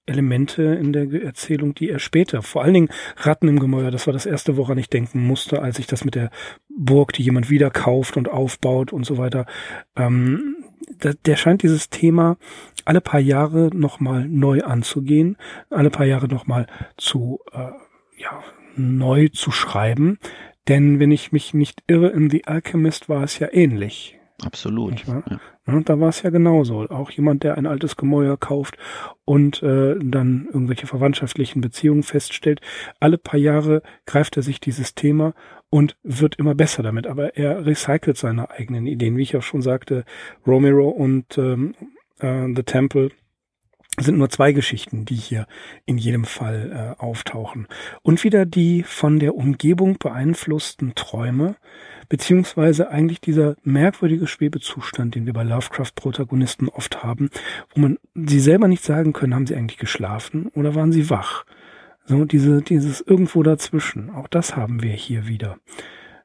Elemente 0.06 0.62
in 0.62 0.92
der 0.92 1.12
Erzählung, 1.22 1.74
die 1.74 1.90
er 1.90 1.98
später, 1.98 2.42
vor 2.42 2.62
allen 2.62 2.74
Dingen 2.74 2.88
Ratten 3.16 3.48
im 3.48 3.58
Gemäuer, 3.58 3.90
das 3.90 4.06
war 4.06 4.12
das 4.12 4.26
erste, 4.26 4.56
woran 4.56 4.78
ich 4.78 4.88
denken 4.88 5.26
musste, 5.26 5.60
als 5.60 5.78
ich 5.78 5.86
das 5.86 6.04
mit 6.04 6.14
der 6.14 6.30
Burg, 6.68 7.12
die 7.12 7.22
jemand 7.22 7.50
wieder 7.50 7.70
kauft 7.70 8.16
und 8.16 8.28
aufbaut 8.28 8.92
und 8.92 9.04
so 9.04 9.18
weiter, 9.18 9.46
ähm, 9.96 10.56
da, 10.98 11.12
der 11.12 11.36
scheint 11.36 11.62
dieses 11.62 11.90
Thema 11.90 12.36
alle 12.84 13.00
paar 13.00 13.20
Jahre 13.20 13.70
nochmal 13.74 14.26
neu 14.28 14.62
anzugehen, 14.62 15.36
alle 15.70 15.90
paar 15.90 16.06
Jahre 16.06 16.28
nochmal 16.28 16.66
zu, 16.96 17.40
äh, 17.52 17.70
ja, 18.16 18.42
neu 18.76 19.28
zu 19.28 19.50
schreiben. 19.50 20.18
Denn 20.68 20.98
wenn 21.00 21.10
ich 21.10 21.32
mich 21.32 21.54
nicht 21.54 21.82
irre, 21.86 22.08
in 22.08 22.30
The 22.30 22.46
Alchemist 22.46 23.08
war 23.08 23.22
es 23.22 23.38
ja 23.38 23.48
ähnlich. 23.52 24.18
Absolut. 24.42 25.06
Ja. 25.06 25.22
Ja, 25.66 25.80
da 25.80 25.98
war 25.98 26.10
es 26.10 26.22
ja 26.22 26.30
genauso. 26.30 26.88
Auch 26.88 27.10
jemand, 27.10 27.42
der 27.42 27.58
ein 27.58 27.66
altes 27.66 27.96
Gemäuer 27.96 28.36
kauft 28.36 28.78
und 29.24 29.62
äh, 29.64 29.96
dann 29.98 30.46
irgendwelche 30.46 30.86
verwandtschaftlichen 30.86 31.60
Beziehungen 31.60 32.04
feststellt. 32.04 32.60
Alle 33.00 33.18
paar 33.18 33.40
Jahre 33.40 33.82
greift 34.06 34.36
er 34.36 34.44
sich 34.44 34.60
dieses 34.60 34.94
Thema 34.94 35.34
und 35.68 35.96
wird 36.04 36.36
immer 36.36 36.54
besser 36.54 36.84
damit. 36.84 37.08
Aber 37.08 37.36
er 37.36 37.66
recycelt 37.66 38.16
seine 38.16 38.50
eigenen 38.50 38.86
Ideen. 38.86 39.16
Wie 39.16 39.22
ich 39.22 39.36
auch 39.36 39.42
schon 39.42 39.62
sagte, 39.62 40.04
Romero 40.46 40.88
und 40.88 41.36
ähm, 41.36 41.74
äh, 42.20 42.46
The 42.54 42.62
Temple 42.62 43.10
sind 43.98 44.18
nur 44.18 44.28
zwei 44.28 44.52
Geschichten, 44.52 45.04
die 45.04 45.14
hier 45.14 45.46
in 45.86 45.98
jedem 45.98 46.24
Fall 46.24 46.96
äh, 46.98 47.02
auftauchen. 47.02 47.66
Und 48.02 48.24
wieder 48.24 48.44
die 48.44 48.82
von 48.82 49.18
der 49.18 49.34
Umgebung 49.34 49.98
beeinflussten 49.98 50.94
Träume, 50.94 51.56
beziehungsweise 52.08 52.90
eigentlich 52.90 53.20
dieser 53.20 53.56
merkwürdige 53.62 54.26
Schwebezustand, 54.26 55.14
den 55.14 55.26
wir 55.26 55.32
bei 55.32 55.44
Lovecraft-Protagonisten 55.44 56.68
oft 56.68 57.02
haben, 57.02 57.30
wo 57.74 57.80
man 57.80 57.98
sie 58.14 58.40
selber 58.40 58.68
nicht 58.68 58.84
sagen 58.84 59.12
können, 59.12 59.34
haben 59.34 59.46
sie 59.46 59.56
eigentlich 59.56 59.78
geschlafen 59.78 60.46
oder 60.48 60.74
waren 60.74 60.92
sie 60.92 61.10
wach? 61.10 61.44
So, 62.04 62.24
diese, 62.24 62.62
dieses 62.62 63.00
irgendwo 63.00 63.42
dazwischen. 63.42 64.10
Auch 64.10 64.28
das 64.28 64.56
haben 64.56 64.82
wir 64.82 64.92
hier 64.92 65.26
wieder. 65.26 65.58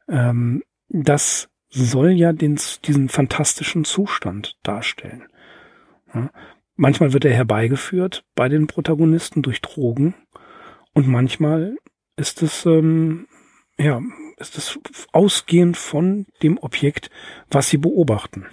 Ähm, 0.08 0.64
das 0.90 1.50
soll 1.70 2.12
ja 2.12 2.34
den, 2.34 2.60
diesen 2.86 3.10
fantastischen 3.10 3.86
Zustand 3.86 4.58
darstellen. 4.62 5.24
Ja, 6.14 6.30
manchmal 6.82 7.14
wird 7.14 7.26
er 7.26 7.34
herbeigeführt 7.34 8.26
bei 8.34 8.50
den 8.50 8.66
Protagonisten 8.66 9.44
durch 9.44 9.62
Drogen 9.62 10.16
und 10.94 11.08
manchmal 11.08 11.78
ist 12.18 12.42
es 12.42 12.66
ähm, 12.66 13.28
ja 13.78 14.02
ist 14.38 14.58
es 14.58 14.80
ausgehend 15.14 15.78
von 15.78 16.26
dem 16.42 16.58
Objekt, 16.58 17.12
was 17.52 17.70
sie 17.70 17.78
beobachten. 17.78 18.48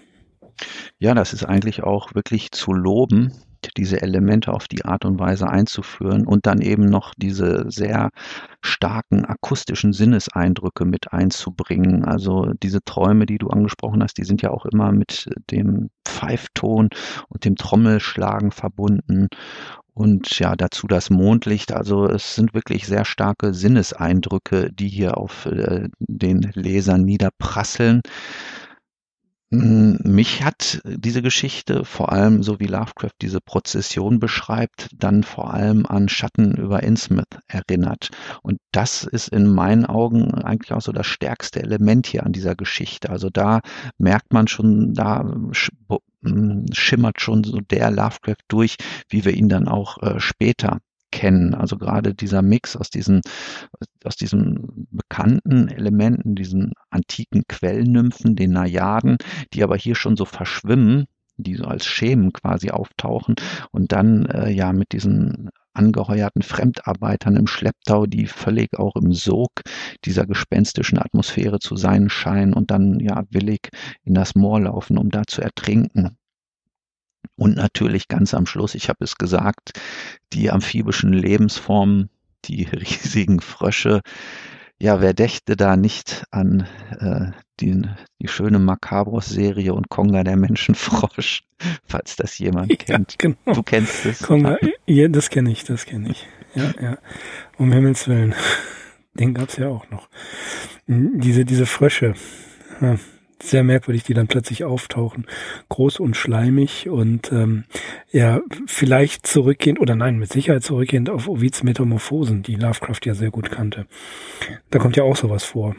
Ja, 0.98 1.14
das 1.14 1.32
ist 1.32 1.44
eigentlich 1.44 1.82
auch 1.82 2.14
wirklich 2.14 2.52
zu 2.52 2.74
loben, 2.74 3.32
diese 3.78 4.02
Elemente 4.02 4.52
auf 4.52 4.68
die 4.68 4.84
Art 4.84 5.04
und 5.04 5.18
Weise 5.18 5.48
einzuführen 5.48 6.26
und 6.26 6.46
dann 6.46 6.60
eben 6.60 6.84
noch 6.84 7.14
diese 7.16 7.64
sehr 7.70 8.10
starken 8.60 9.24
akustischen 9.24 9.92
Sinneseindrücke 9.92 10.84
mit 10.84 11.12
einzubringen. 11.12 12.04
Also 12.04 12.52
diese 12.62 12.82
Träume, 12.82 13.24
die 13.24 13.38
du 13.38 13.48
angesprochen 13.48 14.02
hast, 14.02 14.18
die 14.18 14.24
sind 14.24 14.42
ja 14.42 14.50
auch 14.50 14.66
immer 14.66 14.92
mit 14.92 15.30
dem 15.50 15.90
Pfeifton 16.04 16.90
und 17.28 17.44
dem 17.44 17.56
Trommelschlagen 17.56 18.50
verbunden. 18.50 19.28
Und 19.94 20.38
ja, 20.38 20.54
dazu 20.54 20.86
das 20.86 21.10
Mondlicht. 21.10 21.72
Also 21.72 22.06
es 22.06 22.36
sind 22.36 22.54
wirklich 22.54 22.86
sehr 22.86 23.04
starke 23.04 23.52
Sinneseindrücke, 23.52 24.70
die 24.72 24.88
hier 24.88 25.18
auf 25.18 25.46
äh, 25.46 25.88
den 25.98 26.42
Lesern 26.54 27.02
niederprasseln. 27.04 28.02
Hm, 29.50 29.98
mich 30.04 30.44
hat 30.44 30.82
diese 30.84 31.22
Geschichte 31.22 31.86
vor 31.86 32.12
allem, 32.12 32.42
so 32.42 32.60
wie 32.60 32.66
Lovecraft 32.66 33.14
diese 33.22 33.40
Prozession 33.40 34.20
beschreibt, 34.20 34.90
dann 34.94 35.22
vor 35.22 35.54
allem 35.54 35.86
an 35.86 36.10
Schatten 36.10 36.54
über 36.54 36.82
Innsmouth 36.82 37.38
erinnert. 37.46 38.10
Und 38.42 38.58
das 38.72 39.04
ist 39.04 39.28
in 39.28 39.46
meinen 39.46 39.86
Augen 39.86 40.34
eigentlich 40.34 40.72
auch 40.72 40.82
so 40.82 40.92
das 40.92 41.06
stärkste 41.06 41.62
Element 41.62 42.06
hier 42.06 42.26
an 42.26 42.32
dieser 42.32 42.56
Geschichte. 42.56 43.08
Also 43.08 43.30
da 43.30 43.60
merkt 43.96 44.34
man 44.34 44.48
schon, 44.48 44.92
da 44.92 45.24
hm, 46.22 46.66
schimmert 46.72 47.20
schon 47.22 47.42
so 47.42 47.60
der 47.60 47.90
Lovecraft 47.90 48.44
durch, 48.48 48.76
wie 49.08 49.24
wir 49.24 49.32
ihn 49.32 49.48
dann 49.48 49.66
auch 49.66 50.02
äh, 50.02 50.20
später 50.20 50.78
kennen. 51.10 51.54
Also 51.54 51.76
gerade 51.76 52.14
dieser 52.14 52.42
Mix 52.42 52.76
aus 52.76 52.90
diesen, 52.90 53.20
aus 54.04 54.16
diesen 54.16 54.88
bekannten 54.90 55.68
Elementen, 55.68 56.34
diesen 56.34 56.72
antiken 56.90 57.42
Quellnymphen, 57.48 58.36
den 58.36 58.52
Najaden, 58.52 59.18
die 59.52 59.62
aber 59.62 59.76
hier 59.76 59.94
schon 59.94 60.16
so 60.16 60.24
verschwimmen, 60.24 61.06
die 61.36 61.54
so 61.54 61.64
als 61.64 61.86
Schemen 61.86 62.32
quasi 62.32 62.70
auftauchen 62.70 63.36
und 63.70 63.92
dann 63.92 64.26
äh, 64.26 64.50
ja 64.50 64.72
mit 64.72 64.92
diesen 64.92 65.50
angeheuerten 65.72 66.42
Fremdarbeitern 66.42 67.36
im 67.36 67.46
Schlepptau, 67.46 68.06
die 68.06 68.26
völlig 68.26 68.76
auch 68.76 68.96
im 68.96 69.12
Sog 69.12 69.50
dieser 70.04 70.26
gespenstischen 70.26 70.98
Atmosphäre 70.98 71.60
zu 71.60 71.76
sein 71.76 72.10
scheinen 72.10 72.52
und 72.52 72.70
dann 72.72 72.98
ja 72.98 73.22
willig 73.30 73.68
in 74.02 74.14
das 74.14 74.34
Moor 74.34 74.60
laufen, 74.60 74.98
um 74.98 75.10
da 75.10 75.22
zu 75.26 75.40
ertrinken. 75.40 76.18
Und 77.36 77.56
natürlich 77.56 78.08
ganz 78.08 78.34
am 78.34 78.46
Schluss, 78.46 78.74
ich 78.74 78.88
habe 78.88 79.04
es 79.04 79.16
gesagt, 79.16 79.80
die 80.32 80.50
amphibischen 80.50 81.12
Lebensformen, 81.12 82.10
die 82.44 82.64
riesigen 82.72 83.40
Frösche. 83.40 84.00
Ja, 84.80 85.00
wer 85.00 85.12
dächte 85.12 85.56
da 85.56 85.76
nicht 85.76 86.24
an 86.30 86.66
äh, 87.00 87.32
die, 87.58 87.82
die 88.20 88.28
schöne 88.28 88.60
Macabros-Serie 88.60 89.74
und 89.74 89.88
Konga 89.88 90.22
der 90.22 90.36
Menschenfrosch, 90.36 91.42
falls 91.84 92.14
das 92.14 92.38
jemand 92.38 92.78
kennt. 92.78 93.12
Ja, 93.12 93.16
genau. 93.18 93.54
Du 93.54 93.62
kennst 93.64 94.06
es. 94.06 94.22
Konga, 94.22 94.56
ja, 94.86 95.08
das 95.08 95.30
kenne 95.30 95.50
ich, 95.50 95.64
das 95.64 95.84
kenne 95.84 96.10
ich. 96.10 96.28
Ja, 96.54 96.72
ja. 96.80 96.98
Um 97.56 97.72
Himmels 97.72 98.06
Willen. 98.06 98.34
Den 99.14 99.34
gab's 99.34 99.56
ja 99.56 99.66
auch 99.66 99.90
noch. 99.90 100.08
Diese, 100.86 101.44
diese 101.44 101.66
Frösche. 101.66 102.14
Ja 102.80 102.96
sehr 103.42 103.64
merkwürdig, 103.64 104.04
die 104.04 104.14
dann 104.14 104.26
plötzlich 104.26 104.64
auftauchen, 104.64 105.26
groß 105.68 106.00
und 106.00 106.16
schleimig 106.16 106.88
und 106.88 107.32
ähm, 107.32 107.64
ja, 108.10 108.40
vielleicht 108.66 109.26
zurückgehend, 109.26 109.80
oder 109.80 109.94
nein, 109.94 110.18
mit 110.18 110.32
Sicherheit 110.32 110.64
zurückgehend 110.64 111.10
auf 111.10 111.28
Ovids 111.28 111.62
Metamorphosen, 111.62 112.42
die 112.42 112.56
Lovecraft 112.56 113.00
ja 113.04 113.14
sehr 113.14 113.30
gut 113.30 113.50
kannte. 113.50 113.86
Da 114.70 114.78
kommt 114.78 114.96
ja 114.96 115.04
auch 115.04 115.16
sowas 115.16 115.44
vor. 115.44 115.76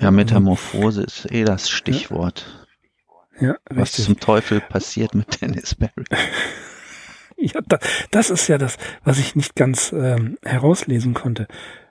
Ja, 0.00 0.10
Metamorphose 0.10 1.02
ist 1.02 1.30
eh 1.30 1.44
das 1.44 1.70
Stichwort. 1.70 2.66
Ja, 3.40 3.48
ja 3.48 3.56
Was 3.70 3.92
zum 3.92 4.18
Teufel 4.18 4.60
passiert 4.60 5.14
mit 5.14 5.40
Dennis 5.40 5.74
Barry? 5.74 6.04
ja, 7.36 7.60
da, 7.66 7.78
das 8.10 8.30
ist 8.30 8.48
ja 8.48 8.58
das, 8.58 8.76
was 9.04 9.18
ich 9.18 9.36
nicht 9.36 9.54
ganz 9.54 9.92
ähm, 9.92 10.38
herauslesen 10.44 11.14
konnte. 11.14 11.46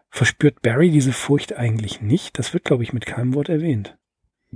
Verspürt 0.10 0.62
Barry 0.62 0.92
diese 0.92 1.12
Furcht 1.12 1.54
eigentlich 1.56 2.02
nicht? 2.02 2.38
Das 2.38 2.54
wird, 2.54 2.66
glaube 2.66 2.84
ich, 2.84 2.94
mit 2.94 3.06
keinem 3.06 3.34
Wort 3.34 3.50
erwähnt. 3.50 3.98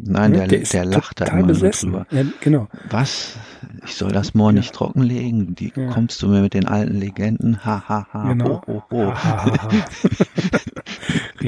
Nein, 0.03 0.33
der, 0.33 0.47
der, 0.47 0.60
der 0.60 0.86
lacht 0.86 1.21
da 1.21 1.25
immer 1.25 1.47
besessen. 1.47 1.91
drüber. 1.91 2.07
Ja, 2.12 2.23
genau. 2.41 2.67
Was? 2.89 3.38
Ich 3.86 3.95
soll 3.95 4.12
das 4.12 4.33
Moor 4.33 4.51
nicht 4.51 4.73
trockenlegen? 4.73 5.55
Die 5.55 5.73
ja. 5.75 5.89
kommst 5.89 6.21
du 6.21 6.27
mir 6.27 6.41
mit 6.41 6.53
den 6.53 6.67
alten 6.67 6.99
Legenden? 6.99 7.65
Ha, 7.65 7.83
ha, 7.88 8.07
ha. 8.12 8.27
Genau. 8.29 8.62
Ho, 8.67 8.83
ho, 8.89 8.91
ho. 8.91 9.13
Ha, 9.13 9.45
ha, 9.45 9.57
ha. 9.63 9.69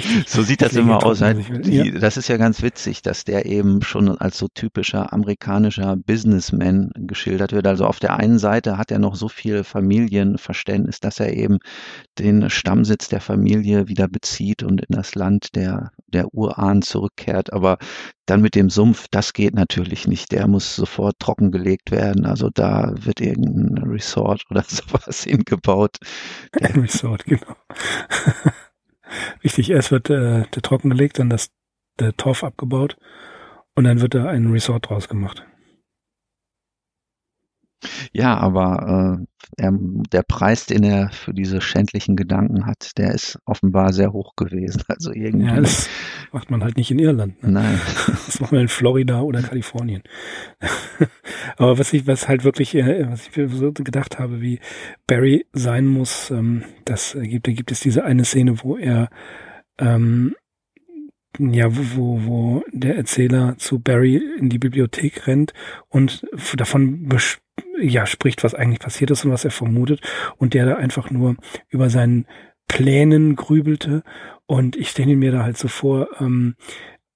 Richtig. 0.05 0.29
So 0.29 0.41
sieht 0.41 0.62
das 0.62 0.73
immer 0.73 1.03
aus. 1.05 1.21
Halt, 1.21 1.65
die, 1.65 1.91
das 1.91 2.17
ist 2.17 2.27
ja 2.27 2.38
ganz 2.38 2.62
witzig, 2.62 3.01
dass 3.01 3.23
der 3.23 3.45
eben 3.45 3.81
schon 3.81 4.17
als 4.17 4.38
so 4.38 4.47
typischer 4.47 5.13
amerikanischer 5.13 5.95
Businessman 5.95 6.91
geschildert 6.95 7.51
wird. 7.51 7.67
Also 7.67 7.85
auf 7.85 7.99
der 7.99 8.17
einen 8.17 8.39
Seite 8.39 8.77
hat 8.77 8.91
er 8.91 8.99
noch 8.99 9.15
so 9.15 9.27
viel 9.27 9.63
Familienverständnis, 9.63 10.99
dass 10.99 11.19
er 11.19 11.33
eben 11.33 11.59
den 12.17 12.49
Stammsitz 12.49 13.09
der 13.09 13.21
Familie 13.21 13.88
wieder 13.88 14.07
bezieht 14.07 14.63
und 14.63 14.81
in 14.81 14.95
das 14.95 15.15
Land 15.15 15.55
der, 15.55 15.91
der 16.07 16.33
Urahn 16.33 16.81
zurückkehrt. 16.81 17.53
Aber 17.53 17.77
dann 18.25 18.41
mit 18.41 18.55
dem 18.55 18.69
Sumpf, 18.69 19.07
das 19.09 19.33
geht 19.33 19.55
natürlich 19.55 20.07
nicht. 20.07 20.31
Der 20.31 20.47
muss 20.47 20.75
sofort 20.75 21.17
trockengelegt 21.19 21.91
werden. 21.91 22.25
Also 22.25 22.49
da 22.53 22.93
wird 22.95 23.21
irgendein 23.21 23.83
Resort 23.89 24.43
oder 24.49 24.63
sowas 24.67 25.23
hingebaut. 25.23 25.97
Ein 26.62 26.81
Resort, 26.81 27.25
genau. 27.25 27.55
Richtig, 29.43 29.69
erst 29.69 29.91
wird 29.91 30.10
äh, 30.10 30.43
der 30.43 30.62
trockengelegt, 30.62 31.19
dann 31.19 31.30
das, 31.30 31.52
der 31.99 32.15
Torf 32.15 32.43
abgebaut 32.43 32.97
und 33.75 33.86
dann 33.86 34.02
wird 34.02 34.13
da 34.13 34.28
ein 34.28 34.52
Resort 34.52 34.89
draus 34.89 35.08
gemacht. 35.08 35.45
Ja, 38.12 38.38
aber 38.38 39.20
äh, 39.20 39.26
er, 39.58 39.72
der 40.12 40.24
Preis, 40.24 40.65
den 40.65 40.84
er 40.84 41.10
für 41.12 41.34
diese 41.34 41.62
schändlichen 41.62 42.15
Gedanken 42.15 42.65
hat, 42.65 42.98
der 42.98 43.13
ist 43.13 43.39
offenbar 43.46 43.94
sehr 43.94 44.13
hoch 44.13 44.36
gewesen. 44.36 44.84
Also 44.89 45.13
irgendwie. 45.13 45.46
Ja, 45.46 45.62
das 45.62 45.88
macht 46.34 46.52
man 46.52 46.63
halt 46.63 46.76
nicht 46.76 46.92
in 46.92 47.00
Irland. 47.00 47.42
Ne? 47.44 47.52
Nein. 47.52 47.82
Das 48.26 48.42
macht 48.42 48.52
man 48.52 48.62
in 48.62 48.68
Florida 48.68 49.22
oder 49.22 49.42
Kalifornien. 49.42 50.04
aber 51.58 51.80
was 51.80 51.94
ich, 51.94 52.06
was 52.06 52.28
halt 52.28 52.44
wirklich, 52.44 52.76
äh, 52.76 53.10
was 53.10 53.28
ich 53.28 53.52
so 53.52 53.72
gedacht 53.72 54.20
habe, 54.20 54.42
wie 54.42 54.60
Barry 55.08 55.46
sein 55.54 55.86
muss, 55.86 56.32
ähm, 56.32 56.63
das 56.86 57.15
gibt, 57.20 57.48
da 57.48 57.52
gibt 57.52 57.72
es 57.72 57.80
diese 57.80 58.04
eine 58.04 58.26
Szene, 58.26 58.62
wo 58.63 58.78
er 58.78 59.10
ähm, 59.78 60.36
ja, 61.38 61.76
wo, 61.76 61.84
wo, 61.96 62.26
wo 62.26 62.63
der 62.72 62.98
Erzähler 62.98 63.56
zu 63.58 63.80
Barry 63.80 64.22
in 64.38 64.50
die 64.50 64.60
Bibliothek 64.60 65.28
rennt 65.28 65.54
und 65.88 66.26
davon 66.56 67.08
ja, 67.80 68.06
spricht, 68.06 68.43
was 68.43 68.54
eigentlich 68.54 68.80
passiert 68.80 69.12
ist 69.12 69.26
und 69.26 69.32
was 69.32 69.45
er 69.45 69.52
vermutet. 69.52 70.02
Und 70.38 70.54
der 70.54 70.65
da 70.65 70.76
einfach 70.76 71.10
nur 71.10 71.36
über 71.69 71.89
seinen 71.89 72.26
Plänen 72.67 73.36
grübelte. 73.36 74.04
Und 74.45 74.76
ich 74.76 74.89
stelle 74.89 75.15
mir 75.15 75.32
da 75.32 75.43
halt 75.43 75.58
so 75.58 75.67
vor, 75.67 76.08
ähm, 76.19 76.56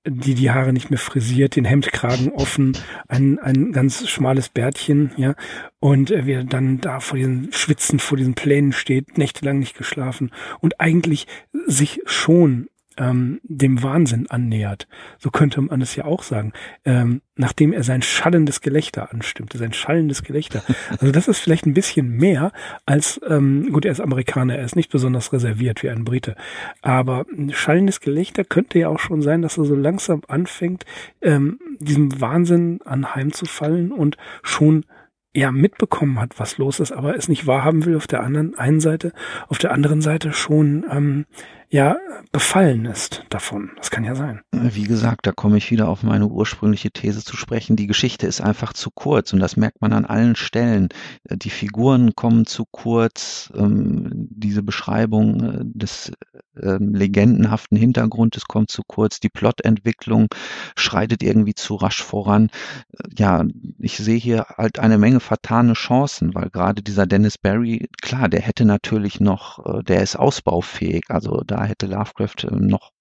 die 0.05 0.35
die 0.35 0.51
Haare 0.51 0.73
nicht 0.73 0.89
mehr 0.89 0.99
frisiert, 0.99 1.55
den 1.55 1.65
Hemdkragen 1.65 2.29
offen, 2.33 2.77
ein, 3.07 3.39
ein 3.39 3.71
ganz 3.71 4.07
schmales 4.09 4.49
Bärtchen, 4.49 5.11
ja, 5.15 5.33
und 5.79 6.11
äh, 6.11 6.25
wie 6.25 6.33
er 6.33 6.43
dann 6.43 6.81
da 6.81 6.99
vor 6.99 7.17
diesen 7.17 7.53
Schwitzen, 7.53 7.99
vor 7.99 8.17
diesen 8.17 8.33
Plänen 8.33 8.73
steht, 8.73 9.17
nächtelang 9.17 9.59
nicht 9.59 9.77
geschlafen 9.77 10.31
und 10.59 10.81
eigentlich 10.81 11.27
sich 11.67 12.01
schon 12.05 12.67
ähm, 12.97 13.39
dem 13.43 13.81
Wahnsinn 13.83 14.29
annähert. 14.29 14.87
So 15.17 15.29
könnte 15.29 15.61
man 15.61 15.81
es 15.81 15.95
ja 15.95 16.05
auch 16.05 16.23
sagen. 16.23 16.53
Ähm, 16.85 17.21
nachdem 17.35 17.73
er 17.73 17.83
sein 17.83 18.01
schallendes 18.01 18.61
Gelächter 18.61 19.11
anstimmte, 19.11 19.57
sein 19.57 19.73
schallendes 19.73 20.23
Gelächter. 20.23 20.63
Also 20.99 21.11
das 21.11 21.27
ist 21.27 21.39
vielleicht 21.39 21.65
ein 21.65 21.73
bisschen 21.73 22.09
mehr 22.09 22.51
als, 22.85 23.19
ähm, 23.27 23.71
gut, 23.71 23.85
er 23.85 23.91
ist 23.91 23.99
Amerikaner, 23.99 24.55
er 24.55 24.65
ist 24.65 24.75
nicht 24.75 24.91
besonders 24.91 25.33
reserviert 25.33 25.81
wie 25.83 25.89
ein 25.89 26.05
Brite. 26.05 26.35
Aber 26.81 27.25
schallendes 27.51 27.99
Gelächter 27.99 28.43
könnte 28.43 28.79
ja 28.79 28.89
auch 28.89 28.99
schon 28.99 29.21
sein, 29.21 29.41
dass 29.41 29.57
er 29.57 29.65
so 29.65 29.75
langsam 29.75 30.21
anfängt, 30.27 30.85
ähm, 31.21 31.59
diesem 31.79 32.21
Wahnsinn 32.21 32.79
anheimzufallen 32.83 33.91
und 33.91 34.17
schon 34.43 34.85
ja 35.35 35.51
mitbekommen 35.51 36.19
hat, 36.19 36.39
was 36.39 36.57
los 36.57 36.79
ist, 36.79 36.91
aber 36.91 37.15
es 37.15 37.27
nicht 37.27 37.47
wahrhaben 37.47 37.85
will 37.85 37.95
auf 37.95 38.07
der 38.07 38.21
anderen 38.21 38.55
einen 38.57 38.79
Seite, 38.79 39.13
auf 39.47 39.57
der 39.57 39.71
anderen 39.71 40.01
Seite 40.01 40.31
schon 40.31 40.85
ähm, 40.89 41.25
ja 41.73 41.97
befallen 42.31 42.85
ist 42.85 43.23
davon. 43.29 43.71
Das 43.77 43.91
kann 43.91 44.03
ja 44.03 44.15
sein. 44.15 44.41
Wie 44.51 44.83
gesagt, 44.83 45.27
da 45.27 45.31
komme 45.31 45.57
ich 45.57 45.71
wieder 45.71 45.89
auf 45.89 46.03
meine 46.03 46.27
ursprüngliche 46.27 46.91
These 46.91 47.23
zu 47.23 47.35
sprechen. 47.35 47.75
Die 47.75 47.87
Geschichte 47.87 48.27
ist 48.27 48.41
einfach 48.41 48.73
zu 48.73 48.89
kurz 48.91 49.33
und 49.33 49.39
das 49.39 49.57
merkt 49.57 49.81
man 49.81 49.93
an 49.93 50.05
allen 50.05 50.35
Stellen. 50.35 50.89
Die 51.29 51.49
Figuren 51.49 52.15
kommen 52.15 52.45
zu 52.45 52.65
kurz. 52.69 53.51
Ähm, 53.55 54.09
diese 54.29 54.63
Beschreibung 54.63 55.43
äh, 55.43 55.59
des 55.63 56.11
ähm, 56.61 56.93
legendenhaften 56.93 57.77
Hintergrundes 57.77 58.45
kommt 58.45 58.69
zu 58.69 58.83
kurz. 58.85 59.19
Die 59.19 59.29
Plotentwicklung 59.29 60.27
schreitet 60.75 61.23
irgendwie 61.23 61.55
zu 61.55 61.75
rasch 61.75 62.03
voran. 62.03 62.49
Ja, 63.17 63.45
ich 63.79 63.97
sehe 63.97 64.17
hier 64.17 64.45
halt 64.57 64.79
eine 64.79 64.97
Menge 64.97 65.19
vertane 65.19 65.73
Chancen, 65.73 66.33
weil 66.35 66.49
gerade 66.49 66.83
dieser 66.83 67.05
Dennis 67.05 67.37
Barry, 67.37 67.87
klar, 68.01 68.29
der 68.29 68.41
hätte 68.41 68.65
natürlich 68.65 69.19
noch, 69.19 69.65
äh, 69.65 69.83
der 69.83 70.01
ist 70.01 70.15
ausbaufähig. 70.15 71.05
Also 71.09 71.41
da 71.45 71.62
hätte 71.65 71.87
Lovecraft 71.87 72.43
äh, 72.43 72.55
noch 72.55 72.91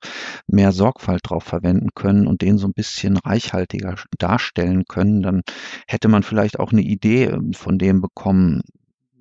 mehr 0.46 0.72
Sorgfalt 0.72 1.22
drauf 1.24 1.44
verwenden 1.44 1.90
können 1.94 2.26
und 2.26 2.42
den 2.42 2.58
so 2.58 2.66
ein 2.66 2.72
bisschen 2.74 3.16
reichhaltiger 3.16 3.96
darstellen 4.18 4.84
können, 4.86 5.22
dann 5.22 5.42
hätte 5.86 6.08
man 6.08 6.22
vielleicht 6.22 6.58
auch 6.58 6.72
eine 6.72 6.82
Idee 6.82 7.24
ähm, 7.24 7.52
von 7.52 7.78
dem 7.78 8.00
bekommen, 8.00 8.62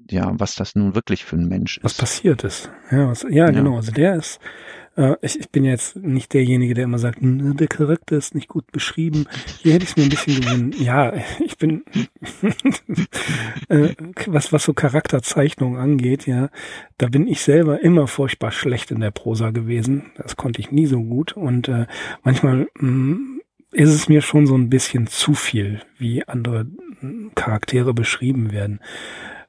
ja, 0.10 0.32
was 0.34 0.56
das 0.56 0.76
nun 0.76 0.96
wirklich 0.96 1.26
für 1.26 1.38
ein 1.38 1.48
Mensch 1.48 1.78
ist. 1.78 1.84
Was 1.84 1.94
passiert 1.96 2.44
ist. 2.44 2.70
Ja, 2.92 3.08
was, 3.08 3.24
ja, 3.24 3.30
ja. 3.30 3.52
genau. 3.52 3.78
Also 3.78 3.92
der 3.92 4.16
ist, 4.16 4.40
äh, 4.96 5.16
ich, 5.22 5.40
ich 5.40 5.50
bin 5.50 5.64
jetzt 5.64 5.96
nicht 5.96 6.34
derjenige, 6.34 6.74
der 6.74 6.86
immer 6.86 7.00
sagt, 7.00 7.20
der 7.22 7.68
Charakter 7.68 8.18
ist 8.18 8.36
nicht 8.36 8.48
gut 8.48 8.72
beschrieben. 8.72 9.26
Hier 9.62 9.74
hätte 9.74 9.84
ich 9.84 9.92
es 9.92 9.98
mir 9.98 10.04
ein 10.04 10.10
bisschen 10.10 10.42
gewöhnt. 10.42 10.76
Ja, 10.82 11.14
ich 11.40 11.58
bin, 11.58 11.84
äh, 13.70 13.96
was, 14.28 14.52
was 14.52 14.64
so 14.64 14.74
Charakterzeichnungen 14.74 15.80
angeht, 15.80 16.28
ja, 16.28 16.50
da 16.98 17.08
bin 17.08 17.28
ich 17.28 17.42
selber 17.42 17.82
immer 17.82 18.08
furchtbar 18.08 18.52
schlecht 18.52 18.92
in 18.92 19.00
der 19.00 19.12
Prosa 19.12 19.52
gewesen. 19.52 20.12
Das 20.18 20.36
konnte 20.36 20.60
ich 20.60 20.72
nie 20.72 20.88
so 20.88 21.02
gut. 21.04 21.34
Und 21.34 21.68
äh, 21.68 21.86
manchmal 22.24 22.68
mh, 22.80 22.90
mm, 22.90 23.42
ist 23.72 23.94
es 23.94 24.10
mir 24.10 24.22
schon 24.22 24.48
so 24.48 24.56
ein 24.56 24.70
bisschen 24.70 25.08
zu 25.08 25.34
viel, 25.34 25.82
wie 25.98 26.28
andere 26.28 26.68
Charaktere 27.36 27.94
beschrieben 27.94 28.52
werden. 28.52 28.80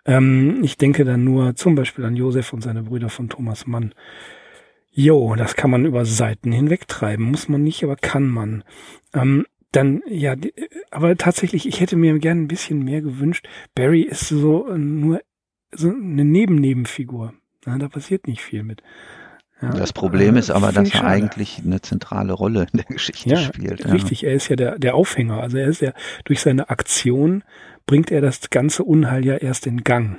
Ähm, 0.05 0.61
ich 0.63 0.79
denke 0.79 1.05
dann 1.05 1.25
nur 1.25 1.55
zum 1.57 1.75
Beispiel 1.75 2.05
an 2.05 2.17
Josef 2.17 2.53
und 2.53 2.63
seine 2.63 2.83
Brüder 2.83 3.09
von 3.09 3.29
Thomas 3.29 3.67
Mann. 3.67 3.95
Jo, 4.95 5.35
das 5.37 5.57
kann 5.57 5.71
man 5.71 5.87
über 5.87 6.05
Seiten 6.05 6.53
hinweg 6.53 6.87
treiben, 6.87 7.25
muss 7.25 7.49
man 7.49 7.63
nicht, 7.63 7.83
aber 7.83 7.97
kann 7.97 8.29
man. 8.29 8.63
Ähm, 9.15 9.47
dann, 9.73 10.03
ja, 10.07 10.37
aber 10.91 11.17
tatsächlich, 11.17 11.67
ich 11.67 11.81
hätte 11.81 11.97
mir 11.97 12.19
gern 12.19 12.43
ein 12.43 12.49
bisschen 12.49 12.85
mehr 12.85 13.01
gewünscht. 13.01 13.49
Barry 13.75 14.03
ist 14.03 14.29
so 14.29 14.69
äh, 14.69 14.77
nur 14.77 15.23
so 15.75 15.89
eine 15.89 16.27
Neben-Nebenfigur. 16.27 17.33
Ja, 17.67 17.79
da 17.79 17.89
passiert 17.89 18.27
nicht 18.27 18.43
viel 18.43 18.65
mit. 18.65 18.83
Ja, 19.63 19.71
das 19.71 19.95
Problem 19.95 20.37
äh, 20.37 20.41
ist 20.41 20.51
aber, 20.51 20.73
dass 20.73 20.91
er 20.91 20.99
schade. 20.99 21.07
eigentlich 21.07 21.63
eine 21.65 21.81
zentrale 21.81 22.35
Rolle 22.35 22.67
in 22.71 22.77
der 22.77 22.85
Geschichte 22.85 23.31
ja, 23.31 23.39
spielt. 23.39 23.85
Ja. 23.85 23.93
Richtig, 23.93 24.25
er 24.25 24.35
ist 24.35 24.49
ja 24.49 24.57
der, 24.57 24.79
der 24.79 24.95
Aufhänger. 24.95 25.41
Also 25.41 25.57
er 25.57 25.69
ist 25.69 25.81
ja 25.81 25.93
durch 26.25 26.41
seine 26.41 26.69
Aktion 26.69 27.45
bringt 27.87 28.11
er 28.11 28.21
das 28.21 28.51
ganze 28.51 28.85
Unheil 28.85 29.25
ja 29.25 29.37
erst 29.37 29.67
in 29.67 29.85
Gang. 29.85 30.19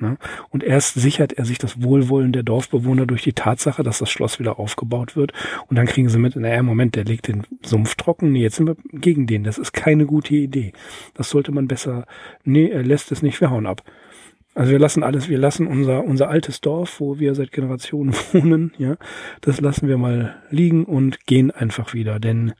Ne? 0.00 0.16
Und 0.50 0.62
erst 0.62 0.94
sichert 0.94 1.32
er 1.32 1.44
sich 1.44 1.58
das 1.58 1.82
Wohlwollen 1.82 2.32
der 2.32 2.42
Dorfbewohner 2.42 3.06
durch 3.06 3.22
die 3.22 3.32
Tatsache, 3.32 3.82
dass 3.82 3.98
das 3.98 4.10
Schloss 4.10 4.38
wieder 4.38 4.58
aufgebaut 4.58 5.16
wird. 5.16 5.32
Und 5.68 5.76
dann 5.76 5.86
kriegen 5.86 6.08
sie 6.08 6.18
mit, 6.18 6.36
naja, 6.36 6.62
Moment, 6.62 6.94
der 6.94 7.04
legt 7.04 7.28
den 7.28 7.44
Sumpf 7.62 7.96
trocken. 7.96 8.32
Nee, 8.32 8.42
jetzt 8.42 8.56
sind 8.56 8.66
wir 8.66 8.76
gegen 8.92 9.26
den. 9.26 9.44
Das 9.44 9.58
ist 9.58 9.72
keine 9.72 10.06
gute 10.06 10.34
Idee. 10.34 10.72
Das 11.14 11.30
sollte 11.30 11.52
man 11.52 11.68
besser, 11.68 12.06
nee, 12.44 12.68
er 12.68 12.82
lässt 12.82 13.12
es 13.12 13.22
nicht, 13.22 13.40
wir 13.40 13.50
hauen 13.50 13.66
ab. 13.66 13.82
Also 14.54 14.72
wir 14.72 14.78
lassen 14.80 15.04
alles, 15.04 15.28
wir 15.28 15.38
lassen 15.38 15.68
unser, 15.68 16.02
unser 16.02 16.28
altes 16.30 16.60
Dorf, 16.60 16.98
wo 16.98 17.20
wir 17.20 17.36
seit 17.36 17.52
Generationen 17.52 18.12
wohnen, 18.32 18.72
ja, 18.76 18.96
das 19.40 19.60
lassen 19.60 19.86
wir 19.86 19.98
mal 19.98 20.42
liegen 20.50 20.84
und 20.84 21.26
gehen 21.26 21.52
einfach 21.52 21.94
wieder, 21.94 22.18
denn 22.18 22.54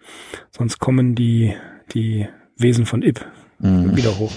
sonst 0.50 0.78
kommen 0.78 1.16
die, 1.16 1.54
die 1.92 2.28
Wesen 2.56 2.86
von 2.86 3.02
Ib 3.02 3.24
mhm. 3.58 3.96
wieder 3.96 4.16
hoch. 4.18 4.32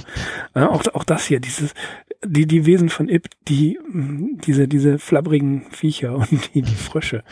Äh, 0.55 0.61
auch, 0.61 0.83
auch 0.93 1.03
das 1.03 1.25
hier, 1.25 1.39
dieses, 1.39 1.75
die, 2.23 2.45
die 2.45 2.65
Wesen 2.65 2.89
von 2.89 3.09
Ib, 3.09 3.27
die, 3.47 3.79
diese, 4.45 4.67
diese 4.67 4.99
flabbrigen 4.99 5.63
Viecher 5.71 6.15
und 6.17 6.53
die, 6.53 6.61
die 6.61 6.75
Frösche. 6.75 7.23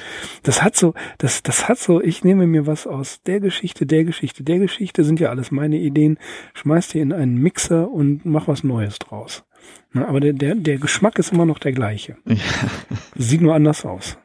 Das 0.43 0.63
hat 0.63 0.75
so, 0.75 0.93
das, 1.17 1.43
das 1.43 1.67
hat 1.67 1.79
so, 1.79 2.01
ich 2.01 2.23
nehme 2.23 2.47
mir 2.47 2.67
was 2.67 2.87
aus 2.87 3.21
der 3.23 3.39
Geschichte, 3.39 3.85
der 3.85 4.03
Geschichte, 4.03 4.43
der 4.43 4.59
Geschichte, 4.59 5.03
sind 5.03 5.19
ja 5.19 5.29
alles 5.29 5.51
meine 5.51 5.77
Ideen, 5.77 6.17
schmeiß 6.53 6.89
die 6.89 6.99
in 6.99 7.13
einen 7.13 7.37
Mixer 7.37 7.89
und 7.89 8.25
mach 8.25 8.47
was 8.47 8.63
Neues 8.63 8.99
draus. 8.99 9.43
Na, 9.91 10.07
aber 10.07 10.19
der, 10.19 10.33
der, 10.33 10.55
der 10.55 10.77
Geschmack 10.77 11.19
ist 11.19 11.31
immer 11.31 11.45
noch 11.45 11.59
der 11.59 11.73
gleiche. 11.73 12.17
Ja. 12.25 12.35
Sieht 13.15 13.41
nur 13.41 13.55
anders 13.55 13.85
aus. 13.85 14.17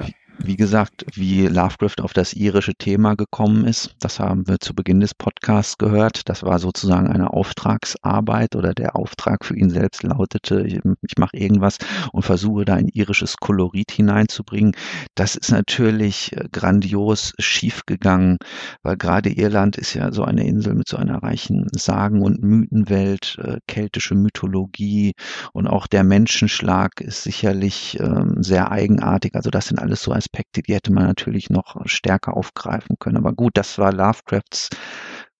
Ja 0.00 0.06
wie 0.46 0.56
gesagt, 0.56 1.04
wie 1.14 1.46
Lovecraft 1.46 2.00
auf 2.02 2.12
das 2.12 2.34
irische 2.34 2.74
Thema 2.74 3.14
gekommen 3.14 3.66
ist. 3.66 3.94
Das 4.00 4.20
haben 4.20 4.46
wir 4.46 4.60
zu 4.60 4.74
Beginn 4.74 5.00
des 5.00 5.14
Podcasts 5.14 5.78
gehört. 5.78 6.28
Das 6.28 6.42
war 6.42 6.58
sozusagen 6.58 7.08
eine 7.08 7.32
Auftragsarbeit 7.32 8.56
oder 8.56 8.74
der 8.74 8.96
Auftrag 8.96 9.44
für 9.44 9.56
ihn 9.56 9.70
selbst 9.70 10.02
lautete, 10.02 10.62
ich, 10.66 10.80
ich 11.02 11.18
mache 11.18 11.36
irgendwas 11.36 11.78
und 12.12 12.22
versuche 12.22 12.64
da 12.64 12.74
ein 12.74 12.88
irisches 12.88 13.36
Kolorit 13.36 13.90
hineinzubringen. 13.90 14.72
Das 15.14 15.36
ist 15.36 15.50
natürlich 15.50 16.32
äh, 16.36 16.48
grandios 16.52 17.32
schiefgegangen, 17.38 18.38
weil 18.82 18.96
gerade 18.96 19.30
Irland 19.30 19.76
ist 19.76 19.94
ja 19.94 20.12
so 20.12 20.24
eine 20.24 20.46
Insel 20.46 20.74
mit 20.74 20.88
so 20.88 20.96
einer 20.96 21.22
reichen 21.22 21.68
Sagen- 21.74 22.22
und 22.22 22.42
Mythenwelt, 22.42 23.38
äh, 23.42 23.58
keltische 23.66 24.14
Mythologie 24.14 25.12
und 25.52 25.66
auch 25.66 25.86
der 25.86 26.04
Menschenschlag 26.04 27.00
ist 27.00 27.22
sicherlich 27.22 27.98
ähm, 28.00 28.42
sehr 28.42 28.70
eigenartig. 28.70 29.34
Also 29.34 29.50
das 29.50 29.66
sind 29.66 29.78
alles 29.78 30.02
so 30.02 30.12
Aspekte, 30.34 30.62
die 30.62 30.74
hätte 30.74 30.92
man 30.92 31.04
natürlich 31.04 31.48
noch 31.48 31.76
stärker 31.86 32.36
aufgreifen 32.36 32.96
können. 32.98 33.16
Aber 33.16 33.32
gut, 33.32 33.52
das 33.56 33.78
war 33.78 33.92
Lovecrafts 33.92 34.68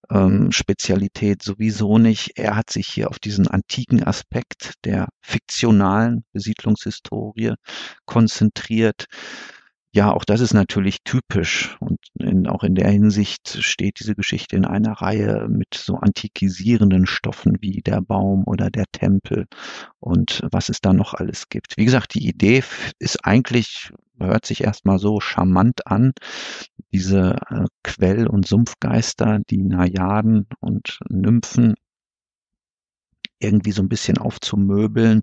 ähm, 0.08 0.52
Spezialität 0.52 1.42
sowieso 1.42 1.98
nicht. 1.98 2.32
Er 2.36 2.54
hat 2.54 2.70
sich 2.70 2.86
hier 2.86 3.10
auf 3.10 3.18
diesen 3.18 3.48
antiken 3.48 4.04
Aspekt 4.04 4.74
der 4.84 5.08
fiktionalen 5.20 6.24
Besiedlungshistorie 6.32 7.54
konzentriert. 8.04 9.06
Ja, 9.96 10.12
auch 10.12 10.24
das 10.24 10.40
ist 10.40 10.54
natürlich 10.54 11.04
typisch 11.04 11.76
und 11.78 12.00
in, 12.18 12.48
auch 12.48 12.64
in 12.64 12.74
der 12.74 12.90
Hinsicht 12.90 13.62
steht 13.62 14.00
diese 14.00 14.16
Geschichte 14.16 14.56
in 14.56 14.64
einer 14.64 14.90
Reihe 14.90 15.46
mit 15.48 15.74
so 15.74 15.94
antikisierenden 15.94 17.06
Stoffen 17.06 17.58
wie 17.60 17.80
der 17.80 18.00
Baum 18.00 18.42
oder 18.44 18.70
der 18.70 18.86
Tempel 18.90 19.46
und 20.00 20.42
was 20.50 20.68
es 20.68 20.80
da 20.80 20.92
noch 20.92 21.14
alles 21.14 21.48
gibt. 21.48 21.76
Wie 21.76 21.84
gesagt, 21.84 22.14
die 22.14 22.26
Idee 22.26 22.64
ist 22.98 23.24
eigentlich 23.24 23.92
hört 24.18 24.46
sich 24.46 24.64
erstmal 24.64 24.98
so 24.98 25.20
charmant 25.20 25.86
an. 25.86 26.12
Diese 26.92 27.36
äh, 27.50 27.64
Quell- 27.84 28.26
und 28.26 28.48
Sumpfgeister, 28.48 29.40
die 29.48 29.62
Najaden 29.62 30.48
und 30.58 30.98
Nymphen 31.08 31.74
irgendwie 33.44 33.72
so 33.72 33.82
ein 33.82 33.88
bisschen 33.88 34.18
aufzumöbeln 34.18 35.22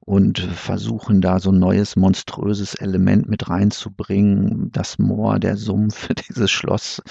und 0.00 0.38
versuchen 0.38 1.20
da 1.20 1.40
so 1.40 1.50
ein 1.50 1.58
neues 1.58 1.96
monströses 1.96 2.74
Element 2.74 3.28
mit 3.28 3.48
reinzubringen. 3.48 4.70
Das 4.72 4.98
Moor, 4.98 5.38
der 5.38 5.56
Sumpf, 5.56 6.08
dieses 6.28 6.50
Schloss, 6.50 7.02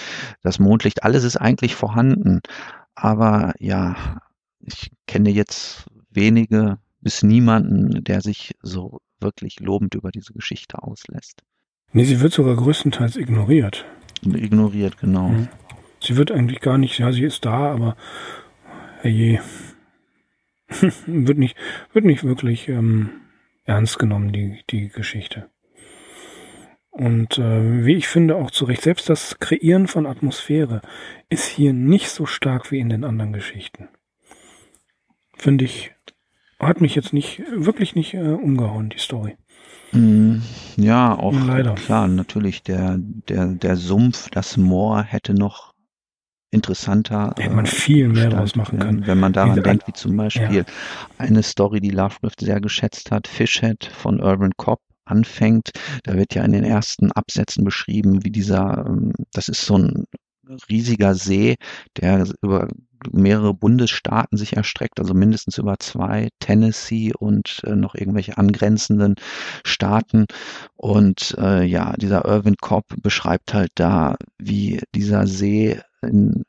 das 0.42 0.60
Mondlicht, 0.60 1.04
alles 1.04 1.24
ist 1.24 1.38
eigentlich 1.38 1.76
vorhanden. 1.76 2.42
Aber 2.96 3.54
ja, 3.60 4.22
ich 4.60 4.92
kenne 5.08 5.30
jetzt 5.30 5.86
wenige 6.10 6.78
bis 7.02 7.24
niemanden, 7.24 8.04
der 8.04 8.22
sich 8.22 8.56
so 8.62 9.02
wirklich 9.20 9.60
lobend 9.60 9.96
über 9.96 10.12
diese 10.12 10.34
Geschichte 10.34 10.82
auslässt. 10.82 11.42
Nee, 11.92 12.06
sie 12.06 12.22
wird 12.22 12.34
sogar 12.34 12.56
größtenteils 12.56 13.18
ignoriert. 13.18 13.86
Ignoriert, 14.24 14.98
genau. 14.98 15.30
Mhm. 15.30 15.48
Sie 16.00 16.18
wird 16.18 16.32
eigentlich 16.32 16.60
gar 16.60 16.78
nicht, 16.78 16.98
ja, 17.00 17.12
sie 17.12 17.24
ist 17.24 17.46
da, 17.46 17.72
aber 17.72 17.96
herrje, 19.02 19.42
wird 21.08 21.38
nicht, 21.38 21.58
wird 21.94 22.06
nicht 22.06 22.24
wirklich 22.24 22.70
ähm, 22.70 23.10
ernst 23.66 24.00
genommen, 24.00 24.32
die, 24.32 24.62
die 24.70 24.90
Geschichte. 24.90 25.50
Und 26.92 27.40
äh, 27.40 27.86
wie 27.86 27.96
ich 27.96 28.08
finde, 28.08 28.36
auch 28.36 28.52
zu 28.52 28.66
Recht, 28.66 28.84
selbst 28.84 29.10
das 29.10 29.40
Kreieren 29.40 29.88
von 29.88 30.06
Atmosphäre 30.06 30.82
ist 31.30 31.48
hier 31.48 31.74
nicht 31.74 32.10
so 32.10 32.28
stark 32.28 32.72
wie 32.72 32.80
in 32.80 32.90
den 32.90 33.04
anderen 33.04 33.34
Geschichten. 33.34 33.90
Finde 35.36 35.66
ich 35.66 35.92
hat 36.68 36.82
mich 36.82 36.96
jetzt 36.96 37.14
nicht, 37.14 37.42
wirklich 37.52 37.96
nicht 37.96 38.14
äh, 38.14 38.20
umgehauen, 38.20 38.90
die 38.90 39.00
Story. 39.00 39.36
Mm, 39.92 40.38
ja, 40.78 41.18
auch 41.18 41.34
Leider. 41.34 41.76
klar, 41.76 42.08
natürlich 42.08 42.64
der, 42.64 42.98
der, 42.98 43.48
der 43.48 43.76
Sumpf, 43.76 44.30
das 44.30 44.58
Moor 44.58 45.04
hätte 45.04 45.34
noch 45.34 45.73
interessanter. 46.54 47.34
Hätte 47.38 47.56
man 47.56 47.66
viel 47.66 48.08
mehr 48.10 48.30
draus 48.30 48.56
machen 48.56 48.80
können. 48.80 49.08
Wenn 49.08 49.20
man 49.20 49.34
daran 49.34 49.62
denkt, 49.62 49.88
wie 49.88 49.94
zum 49.94 50.16
Beispiel 50.16 50.58
ja. 50.58 50.66
eine 51.18 51.44
Story, 51.44 51.82
die 51.82 51.90
Lovecraft 51.90 52.40
sehr 52.40 52.62
geschätzt 52.62 53.12
hat, 53.12 53.28
Fishhead 53.28 53.86
von 53.86 54.22
Urban 54.22 54.52
Cobb 54.58 54.80
anfängt. 55.06 55.72
Da 56.04 56.16
wird 56.16 56.34
ja 56.36 56.44
in 56.44 56.54
den 56.54 56.64
ersten 56.64 57.12
Absätzen 57.12 57.64
beschrieben, 57.64 58.24
wie 58.24 58.32
dieser, 58.32 58.86
ähm, 58.88 59.14
das 59.34 59.50
ist 59.50 59.66
so 59.66 59.78
ein 59.78 60.06
riesiger 60.70 61.16
See, 61.16 61.56
der 61.98 62.28
über 62.42 62.68
mehrere 63.12 63.54
Bundesstaaten 63.54 64.38
sich 64.38 64.56
erstreckt, 64.56 65.00
also 65.00 65.14
mindestens 65.14 65.58
über 65.58 65.78
zwei, 65.80 66.30
Tennessee 66.40 67.12
und 67.18 67.62
äh, 67.66 67.76
noch 67.76 67.96
irgendwelche 67.96 68.38
angrenzenden 68.38 69.16
Staaten. 69.66 70.26
Und 70.76 71.36
äh, 71.38 71.64
ja, 71.64 71.94
dieser 71.98 72.26
Irvin 72.26 72.56
Cobb 72.62 72.86
beschreibt 73.02 73.54
halt 73.54 73.72
da, 73.76 74.16
wie 74.38 74.82
dieser 74.96 75.28
See 75.28 75.80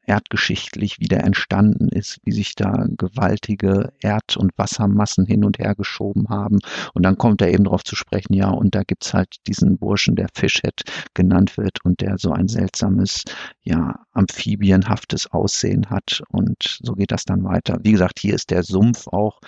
erdgeschichtlich 0.07 1.01
wieder 1.01 1.25
entstanden 1.25 1.89
ist, 1.89 2.19
wie 2.25 2.33
sich 2.33 2.55
da 2.55 2.87
gewaltige 2.97 3.93
Erd- 4.01 4.37
und 4.37 4.57
Wassermassen 4.57 5.27
hin 5.27 5.45
und 5.45 5.59
her 5.59 5.75
geschoben 5.75 6.29
haben. 6.29 6.59
Und 6.95 7.05
dann 7.05 7.19
kommt 7.19 7.43
er 7.43 7.53
eben 7.53 7.65
darauf 7.65 7.85
zu 7.85 7.97
sprechen, 7.97 8.35
ja, 8.35 8.51
und 8.51 8.75
da 8.75 8.83
gibt's 8.83 9.15
halt 9.15 9.37
diesen 9.47 9.79
Burschen, 9.79 10.17
der 10.17 10.29
Fishhead 10.35 10.83
genannt 11.15 11.57
wird 11.57 11.85
und 11.85 12.01
der 12.01 12.19
so 12.19 12.33
ein 12.33 12.49
seltsames, 12.49 13.25
ja, 13.63 14.01
amphibienhaftes 14.13 15.33
Aussehen 15.33 15.91
hat. 15.91 16.23
Und 16.29 16.79
so 16.83 16.95
geht 16.95 17.13
das 17.13 17.25
dann 17.25 17.45
weiter. 17.45 17.79
Wie 17.83 17.93
gesagt, 17.93 18.19
hier 18.19 18.35
ist 18.35 18.51
der 18.51 18.63
Sumpf 18.63 19.09
auch 19.09 19.41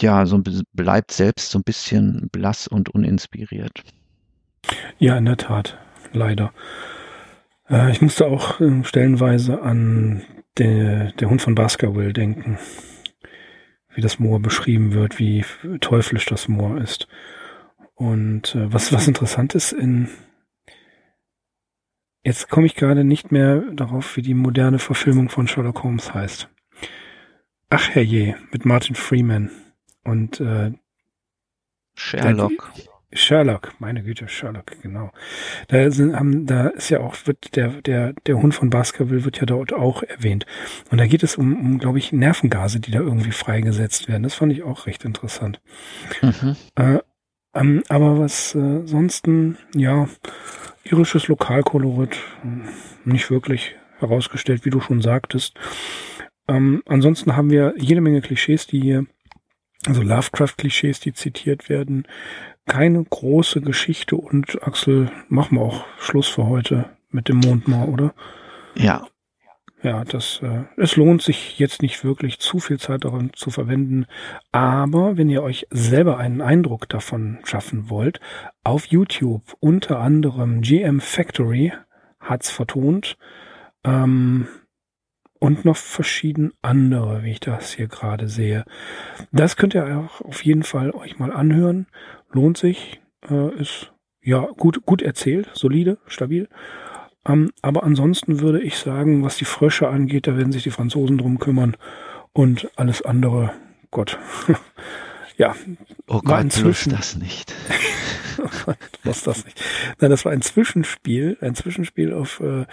ja, 0.00 0.26
so 0.26 0.42
bleibt 0.72 1.12
selbst 1.12 1.50
so 1.50 1.58
ein 1.58 1.64
bisschen 1.64 2.28
blass 2.32 2.66
und 2.66 2.90
uninspiriert. 2.90 3.82
Ja, 4.98 5.16
in 5.16 5.24
der 5.24 5.36
Tat, 5.36 5.78
leider. 6.12 6.52
Äh, 7.68 7.90
ich 7.90 8.00
musste 8.00 8.26
auch 8.26 8.60
äh, 8.60 8.84
stellenweise 8.84 9.62
an 9.62 10.22
der, 10.58 11.12
der 11.12 11.30
Hund 11.30 11.42
von 11.42 11.54
Baskerville 11.54 12.12
denken. 12.12 12.58
Wie 13.94 14.00
das 14.00 14.18
Moor 14.18 14.40
beschrieben 14.40 14.92
wird, 14.92 15.18
wie 15.18 15.44
teuflisch 15.80 16.26
das 16.26 16.48
Moor 16.48 16.78
ist. 16.78 17.06
Und 17.94 18.54
äh, 18.54 18.72
was, 18.72 18.92
was 18.92 19.06
interessant 19.06 19.54
ist, 19.54 19.72
in 19.72 20.08
jetzt 22.24 22.48
komme 22.48 22.66
ich 22.66 22.74
gerade 22.74 23.04
nicht 23.04 23.30
mehr 23.30 23.60
darauf, 23.72 24.16
wie 24.16 24.22
die 24.22 24.34
moderne 24.34 24.78
Verfilmung 24.78 25.28
von 25.28 25.46
Sherlock 25.46 25.84
Holmes 25.84 26.12
heißt. 26.12 26.48
Ach 27.70 27.88
herrje, 27.90 28.36
mit 28.50 28.64
Martin 28.64 28.96
Freeman 28.96 29.50
und 30.02 30.40
äh, 30.40 30.72
Sherlock. 31.94 32.72
Sherlock, 33.14 33.74
meine 33.78 34.02
Güte, 34.02 34.28
Sherlock, 34.28 34.72
genau. 34.82 35.10
Da 35.68 35.90
sind, 35.90 36.16
haben, 36.16 36.46
da 36.46 36.68
ist 36.68 36.90
ja 36.90 37.00
auch, 37.00 37.16
wird 37.24 37.56
der, 37.56 37.68
der, 37.82 38.12
der 38.26 38.36
Hund 38.36 38.54
von 38.54 38.70
Baskerville 38.70 39.24
wird 39.24 39.38
ja 39.38 39.46
dort 39.46 39.72
auch 39.72 40.02
erwähnt. 40.02 40.46
Und 40.90 40.98
da 40.98 41.06
geht 41.06 41.22
es 41.22 41.36
um, 41.36 41.58
um 41.58 41.78
glaube 41.78 41.98
ich, 41.98 42.12
Nervengase, 42.12 42.80
die 42.80 42.90
da 42.90 42.98
irgendwie 42.98 43.32
freigesetzt 43.32 44.08
werden. 44.08 44.24
Das 44.24 44.34
fand 44.34 44.52
ich 44.52 44.62
auch 44.62 44.86
recht 44.86 45.04
interessant. 45.04 45.60
Mhm. 46.20 46.56
Äh, 46.74 46.98
ähm, 47.54 47.84
aber 47.88 48.18
was 48.18 48.54
äh, 48.54 48.84
sonsten, 48.84 49.58
ja, 49.74 50.08
irisches 50.84 51.28
Lokalkolorit, 51.28 52.16
hm, 52.42 52.68
nicht 53.04 53.30
wirklich 53.30 53.76
herausgestellt, 53.98 54.64
wie 54.64 54.70
du 54.70 54.80
schon 54.80 55.00
sagtest. 55.00 55.54
Ähm, 56.48 56.82
ansonsten 56.86 57.36
haben 57.36 57.50
wir 57.50 57.74
jede 57.78 58.00
Menge 58.00 58.20
Klischees, 58.20 58.66
die 58.66 58.80
hier, 58.80 59.06
also 59.86 60.02
Lovecraft-Klischees, 60.02 61.00
die 61.00 61.12
zitiert 61.12 61.68
werden 61.68 62.06
keine 62.66 63.02
große 63.04 63.60
Geschichte 63.60 64.16
und 64.16 64.62
Axel, 64.62 65.10
machen 65.28 65.58
wir 65.58 65.62
auch 65.62 65.84
Schluss 65.98 66.28
für 66.28 66.46
heute 66.46 66.90
mit 67.10 67.28
dem 67.28 67.38
Mondmoor, 67.38 67.88
oder? 67.88 68.14
Ja. 68.74 69.06
Ja, 69.82 70.02
das, 70.02 70.40
äh, 70.42 70.62
es 70.78 70.96
lohnt 70.96 71.20
sich 71.20 71.58
jetzt 71.58 71.82
nicht 71.82 72.04
wirklich 72.04 72.38
zu 72.38 72.58
viel 72.58 72.78
Zeit 72.78 73.04
daran 73.04 73.32
zu 73.34 73.50
verwenden. 73.50 74.06
Aber 74.50 75.18
wenn 75.18 75.28
ihr 75.28 75.42
euch 75.42 75.66
selber 75.70 76.16
einen 76.16 76.40
Eindruck 76.40 76.88
davon 76.88 77.38
schaffen 77.44 77.90
wollt, 77.90 78.18
auf 78.62 78.86
YouTube 78.86 79.42
unter 79.60 79.98
anderem 79.98 80.62
GM 80.62 81.00
Factory 81.00 81.74
hat's 82.18 82.50
vertont. 82.50 83.18
Ähm, 83.84 84.48
und 85.38 85.66
noch 85.66 85.76
verschieden 85.76 86.54
andere, 86.62 87.22
wie 87.22 87.32
ich 87.32 87.40
das 87.40 87.72
hier 87.74 87.86
gerade 87.86 88.30
sehe. 88.30 88.64
Das 89.30 89.56
könnt 89.56 89.74
ihr 89.74 89.98
auch 89.98 90.22
auf 90.22 90.42
jeden 90.42 90.62
Fall 90.62 90.92
euch 90.92 91.18
mal 91.18 91.30
anhören 91.30 91.86
lohnt 92.34 92.58
sich, 92.58 93.00
äh, 93.30 93.54
ist 93.54 93.92
ja 94.22 94.46
gut, 94.56 94.84
gut 94.84 95.02
erzählt, 95.02 95.48
solide, 95.54 95.98
stabil. 96.06 96.48
Ähm, 97.26 97.50
aber 97.62 97.84
ansonsten 97.84 98.40
würde 98.40 98.60
ich 98.60 98.76
sagen, 98.76 99.22
was 99.22 99.36
die 99.36 99.44
Frösche 99.44 99.88
angeht, 99.88 100.26
da 100.26 100.36
werden 100.36 100.52
sich 100.52 100.62
die 100.62 100.70
Franzosen 100.70 101.18
drum 101.18 101.38
kümmern 101.38 101.76
und 102.32 102.68
alles 102.76 103.02
andere, 103.02 103.52
Gott. 103.90 104.18
ja. 105.36 105.54
Oh 106.06 106.20
Gott, 106.20 106.42
inzwischen 106.42 106.90
das 106.90 107.16
nicht. 107.16 107.54
was 109.04 109.22
das 109.22 109.44
nicht. 109.44 109.62
Nein, 110.00 110.10
das 110.10 110.24
war 110.24 110.32
ein 110.32 110.42
Zwischenspiel, 110.42 111.38
ein 111.40 111.54
Zwischenspiel 111.54 112.12
auf 112.12 112.40
äh, 112.40 112.66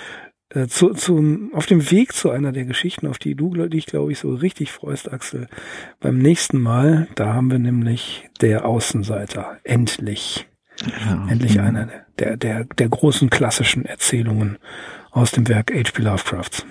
äh, 0.53 0.67
zu, 0.67 0.93
zu, 0.93 1.49
auf 1.53 1.65
dem 1.65 1.91
Weg 1.91 2.13
zu 2.13 2.29
einer 2.29 2.51
der 2.51 2.65
Geschichten, 2.65 3.07
auf 3.07 3.19
die 3.19 3.35
du 3.35 3.53
dich, 3.67 3.85
glaube 3.85 4.11
ich, 4.11 4.19
so 4.19 4.33
richtig 4.33 4.71
freust, 4.71 5.11
Axel. 5.11 5.47
Beim 5.99 6.17
nächsten 6.17 6.59
Mal, 6.59 7.07
da 7.15 7.33
haben 7.33 7.49
wir 7.49 7.59
nämlich 7.59 8.29
der 8.41 8.65
Außenseiter. 8.65 9.59
Endlich. 9.63 10.47
Ja. 11.05 11.27
Endlich 11.29 11.55
ja. 11.55 11.63
einer 11.63 11.89
der, 12.19 12.37
der, 12.37 12.65
der 12.65 12.89
großen 12.89 13.29
klassischen 13.29 13.85
Erzählungen 13.85 14.57
aus 15.11 15.31
dem 15.31 15.47
Werk 15.47 15.71
H.P. 15.71 16.01
Lovecrafts. 16.01 16.65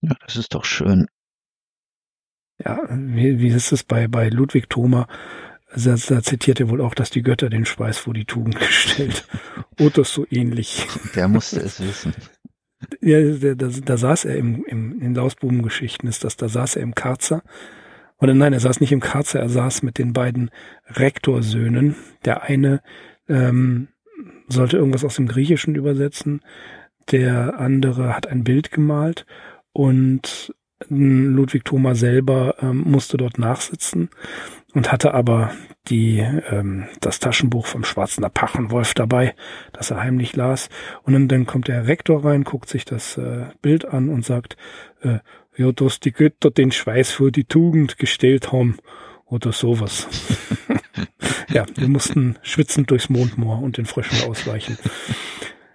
Ja, 0.00 0.14
das 0.26 0.36
ist 0.36 0.54
doch 0.54 0.64
schön. 0.64 1.06
Ja, 2.62 2.80
wie, 2.90 3.38
wie 3.38 3.48
ist 3.48 3.72
es 3.72 3.84
bei, 3.84 4.08
bei 4.08 4.28
Ludwig 4.28 4.68
Thoma? 4.68 5.06
Da, 5.74 5.94
da 5.94 6.22
zitiert 6.22 6.60
er 6.60 6.70
wohl 6.70 6.80
auch, 6.80 6.94
dass 6.94 7.10
die 7.10 7.22
Götter 7.22 7.50
den 7.50 7.66
Schweiß 7.66 7.98
vor 7.98 8.14
die 8.14 8.24
Tugend 8.24 8.58
gestellt. 8.58 9.26
Oder 9.78 10.04
so 10.04 10.26
ähnlich. 10.28 10.86
Der 11.14 11.28
musste 11.28 11.60
es 11.60 11.80
wissen. 11.80 12.14
Ja, 13.00 13.20
da, 13.20 13.54
da, 13.54 13.68
da 13.68 13.96
saß 13.96 14.26
er 14.26 14.36
im, 14.36 14.64
im, 14.64 15.00
in 15.00 15.14
Lausbubengeschichten 15.14 16.08
ist 16.08 16.24
das, 16.24 16.36
da 16.36 16.48
saß 16.48 16.76
er 16.76 16.82
im 16.82 16.94
Karzer. 16.94 17.42
Oder 18.18 18.34
nein, 18.34 18.52
er 18.52 18.60
saß 18.60 18.80
nicht 18.80 18.92
im 18.92 19.00
Karzer, 19.00 19.40
er 19.40 19.48
saß 19.48 19.82
mit 19.82 19.98
den 19.98 20.12
beiden 20.12 20.50
Rektorsöhnen. 20.86 21.96
Der 22.24 22.42
eine 22.42 22.82
ähm, 23.28 23.88
sollte 24.48 24.76
irgendwas 24.76 25.04
aus 25.04 25.16
dem 25.16 25.28
Griechischen 25.28 25.74
übersetzen, 25.74 26.40
der 27.10 27.58
andere 27.58 28.14
hat 28.14 28.26
ein 28.26 28.44
Bild 28.44 28.70
gemalt 28.70 29.26
und 29.72 30.54
Ludwig 30.88 31.64
Thoma 31.64 31.94
selber 31.94 32.56
ähm, 32.60 32.82
musste 32.86 33.16
dort 33.16 33.38
nachsitzen 33.38 34.10
und 34.74 34.92
hatte 34.92 35.14
aber 35.14 35.52
die 35.88 36.18
ähm, 36.18 36.86
das 37.00 37.20
Taschenbuch 37.20 37.66
vom 37.66 37.84
schwarzen 37.84 38.24
Apachenwolf 38.24 38.94
dabei, 38.94 39.34
das 39.72 39.90
er 39.90 40.02
heimlich 40.02 40.36
las. 40.36 40.68
Und 41.02 41.14
dann, 41.14 41.28
dann 41.28 41.46
kommt 41.46 41.68
der 41.68 41.86
Rektor 41.86 42.24
rein, 42.24 42.44
guckt 42.44 42.68
sich 42.68 42.84
das 42.84 43.16
äh, 43.16 43.46
Bild 43.62 43.86
an 43.86 44.08
und 44.08 44.24
sagt, 44.24 44.56
äh, 45.02 45.18
ja, 45.56 45.72
dass 45.72 46.00
die 46.00 46.12
Götter 46.12 46.50
den 46.50 46.70
Schweiß 46.70 47.10
für 47.10 47.32
die 47.32 47.44
Tugend 47.44 47.98
gestellt 47.98 48.52
haben 48.52 48.76
oder 49.24 49.52
sowas. 49.52 50.06
ja, 51.48 51.66
wir 51.74 51.88
mussten 51.88 52.36
schwitzend 52.42 52.90
durchs 52.90 53.08
Mondmoor 53.08 53.60
und 53.60 53.76
den 53.76 53.86
Fröschen 53.86 54.28
ausweichen. 54.28 54.78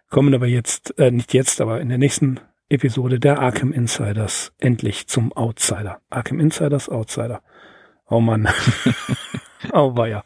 Kommen 0.09 0.33
aber 0.33 0.47
jetzt, 0.47 0.97
äh, 0.99 1.11
nicht 1.11 1.33
jetzt, 1.33 1.59
aber 1.59 1.81
in 1.81 1.89
der 1.89 1.97
nächsten 1.97 2.39
Episode 2.69 3.19
der 3.19 3.39
Arkham 3.39 3.73
Insiders 3.73 4.53
endlich 4.59 5.07
zum 5.07 5.33
Outsider. 5.33 5.99
Arkham 6.09 6.39
Insiders 6.39 6.87
Outsider. 6.89 7.41
Oh 8.13 8.21
Mann. 8.21 8.47
oh 9.73 9.95
war 9.95 10.23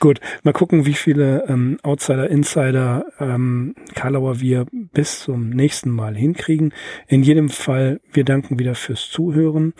Gut, 0.00 0.18
mal 0.42 0.52
gucken, 0.52 0.86
wie 0.86 0.94
viele 0.94 1.44
ähm, 1.46 1.78
Outsider, 1.84 2.28
Insider, 2.28 3.06
ähm, 3.20 3.76
Karlauer 3.94 4.40
wir 4.40 4.66
bis 4.72 5.20
zum 5.20 5.50
nächsten 5.50 5.90
Mal 5.90 6.16
hinkriegen. 6.16 6.74
In 7.06 7.22
jedem 7.22 7.48
Fall, 7.48 8.00
wir 8.12 8.24
danken 8.24 8.58
wieder 8.58 8.74
fürs 8.74 9.08
Zuhören 9.08 9.74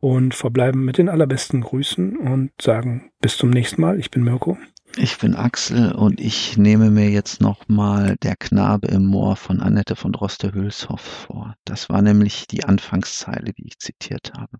und 0.00 0.34
verbleiben 0.34 0.86
mit 0.86 0.96
den 0.96 1.10
allerbesten 1.10 1.60
Grüßen 1.60 2.16
und 2.16 2.52
sagen 2.58 3.10
bis 3.20 3.36
zum 3.36 3.50
nächsten 3.50 3.82
Mal. 3.82 4.00
Ich 4.00 4.10
bin 4.10 4.24
Mirko. 4.24 4.56
Ich 4.96 5.18
bin 5.18 5.34
Axel 5.34 5.92
und 5.92 6.18
ich 6.18 6.56
nehme 6.56 6.90
mir 6.90 7.10
jetzt 7.10 7.42
nochmal 7.42 8.16
Der 8.22 8.36
Knabe 8.36 8.88
im 8.88 9.04
Moor 9.04 9.36
von 9.36 9.60
Annette 9.60 9.96
von 9.96 10.12
Droste-Hülshoff 10.12 11.02
vor. 11.02 11.56
Das 11.66 11.90
war 11.90 12.00
nämlich 12.00 12.46
die 12.46 12.64
Anfangszeile, 12.64 13.52
die 13.52 13.66
ich 13.66 13.78
zitiert 13.80 14.32
habe. 14.34 14.56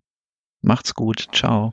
Macht's 0.61 0.95
gut. 0.95 1.29
Ciao. 1.33 1.73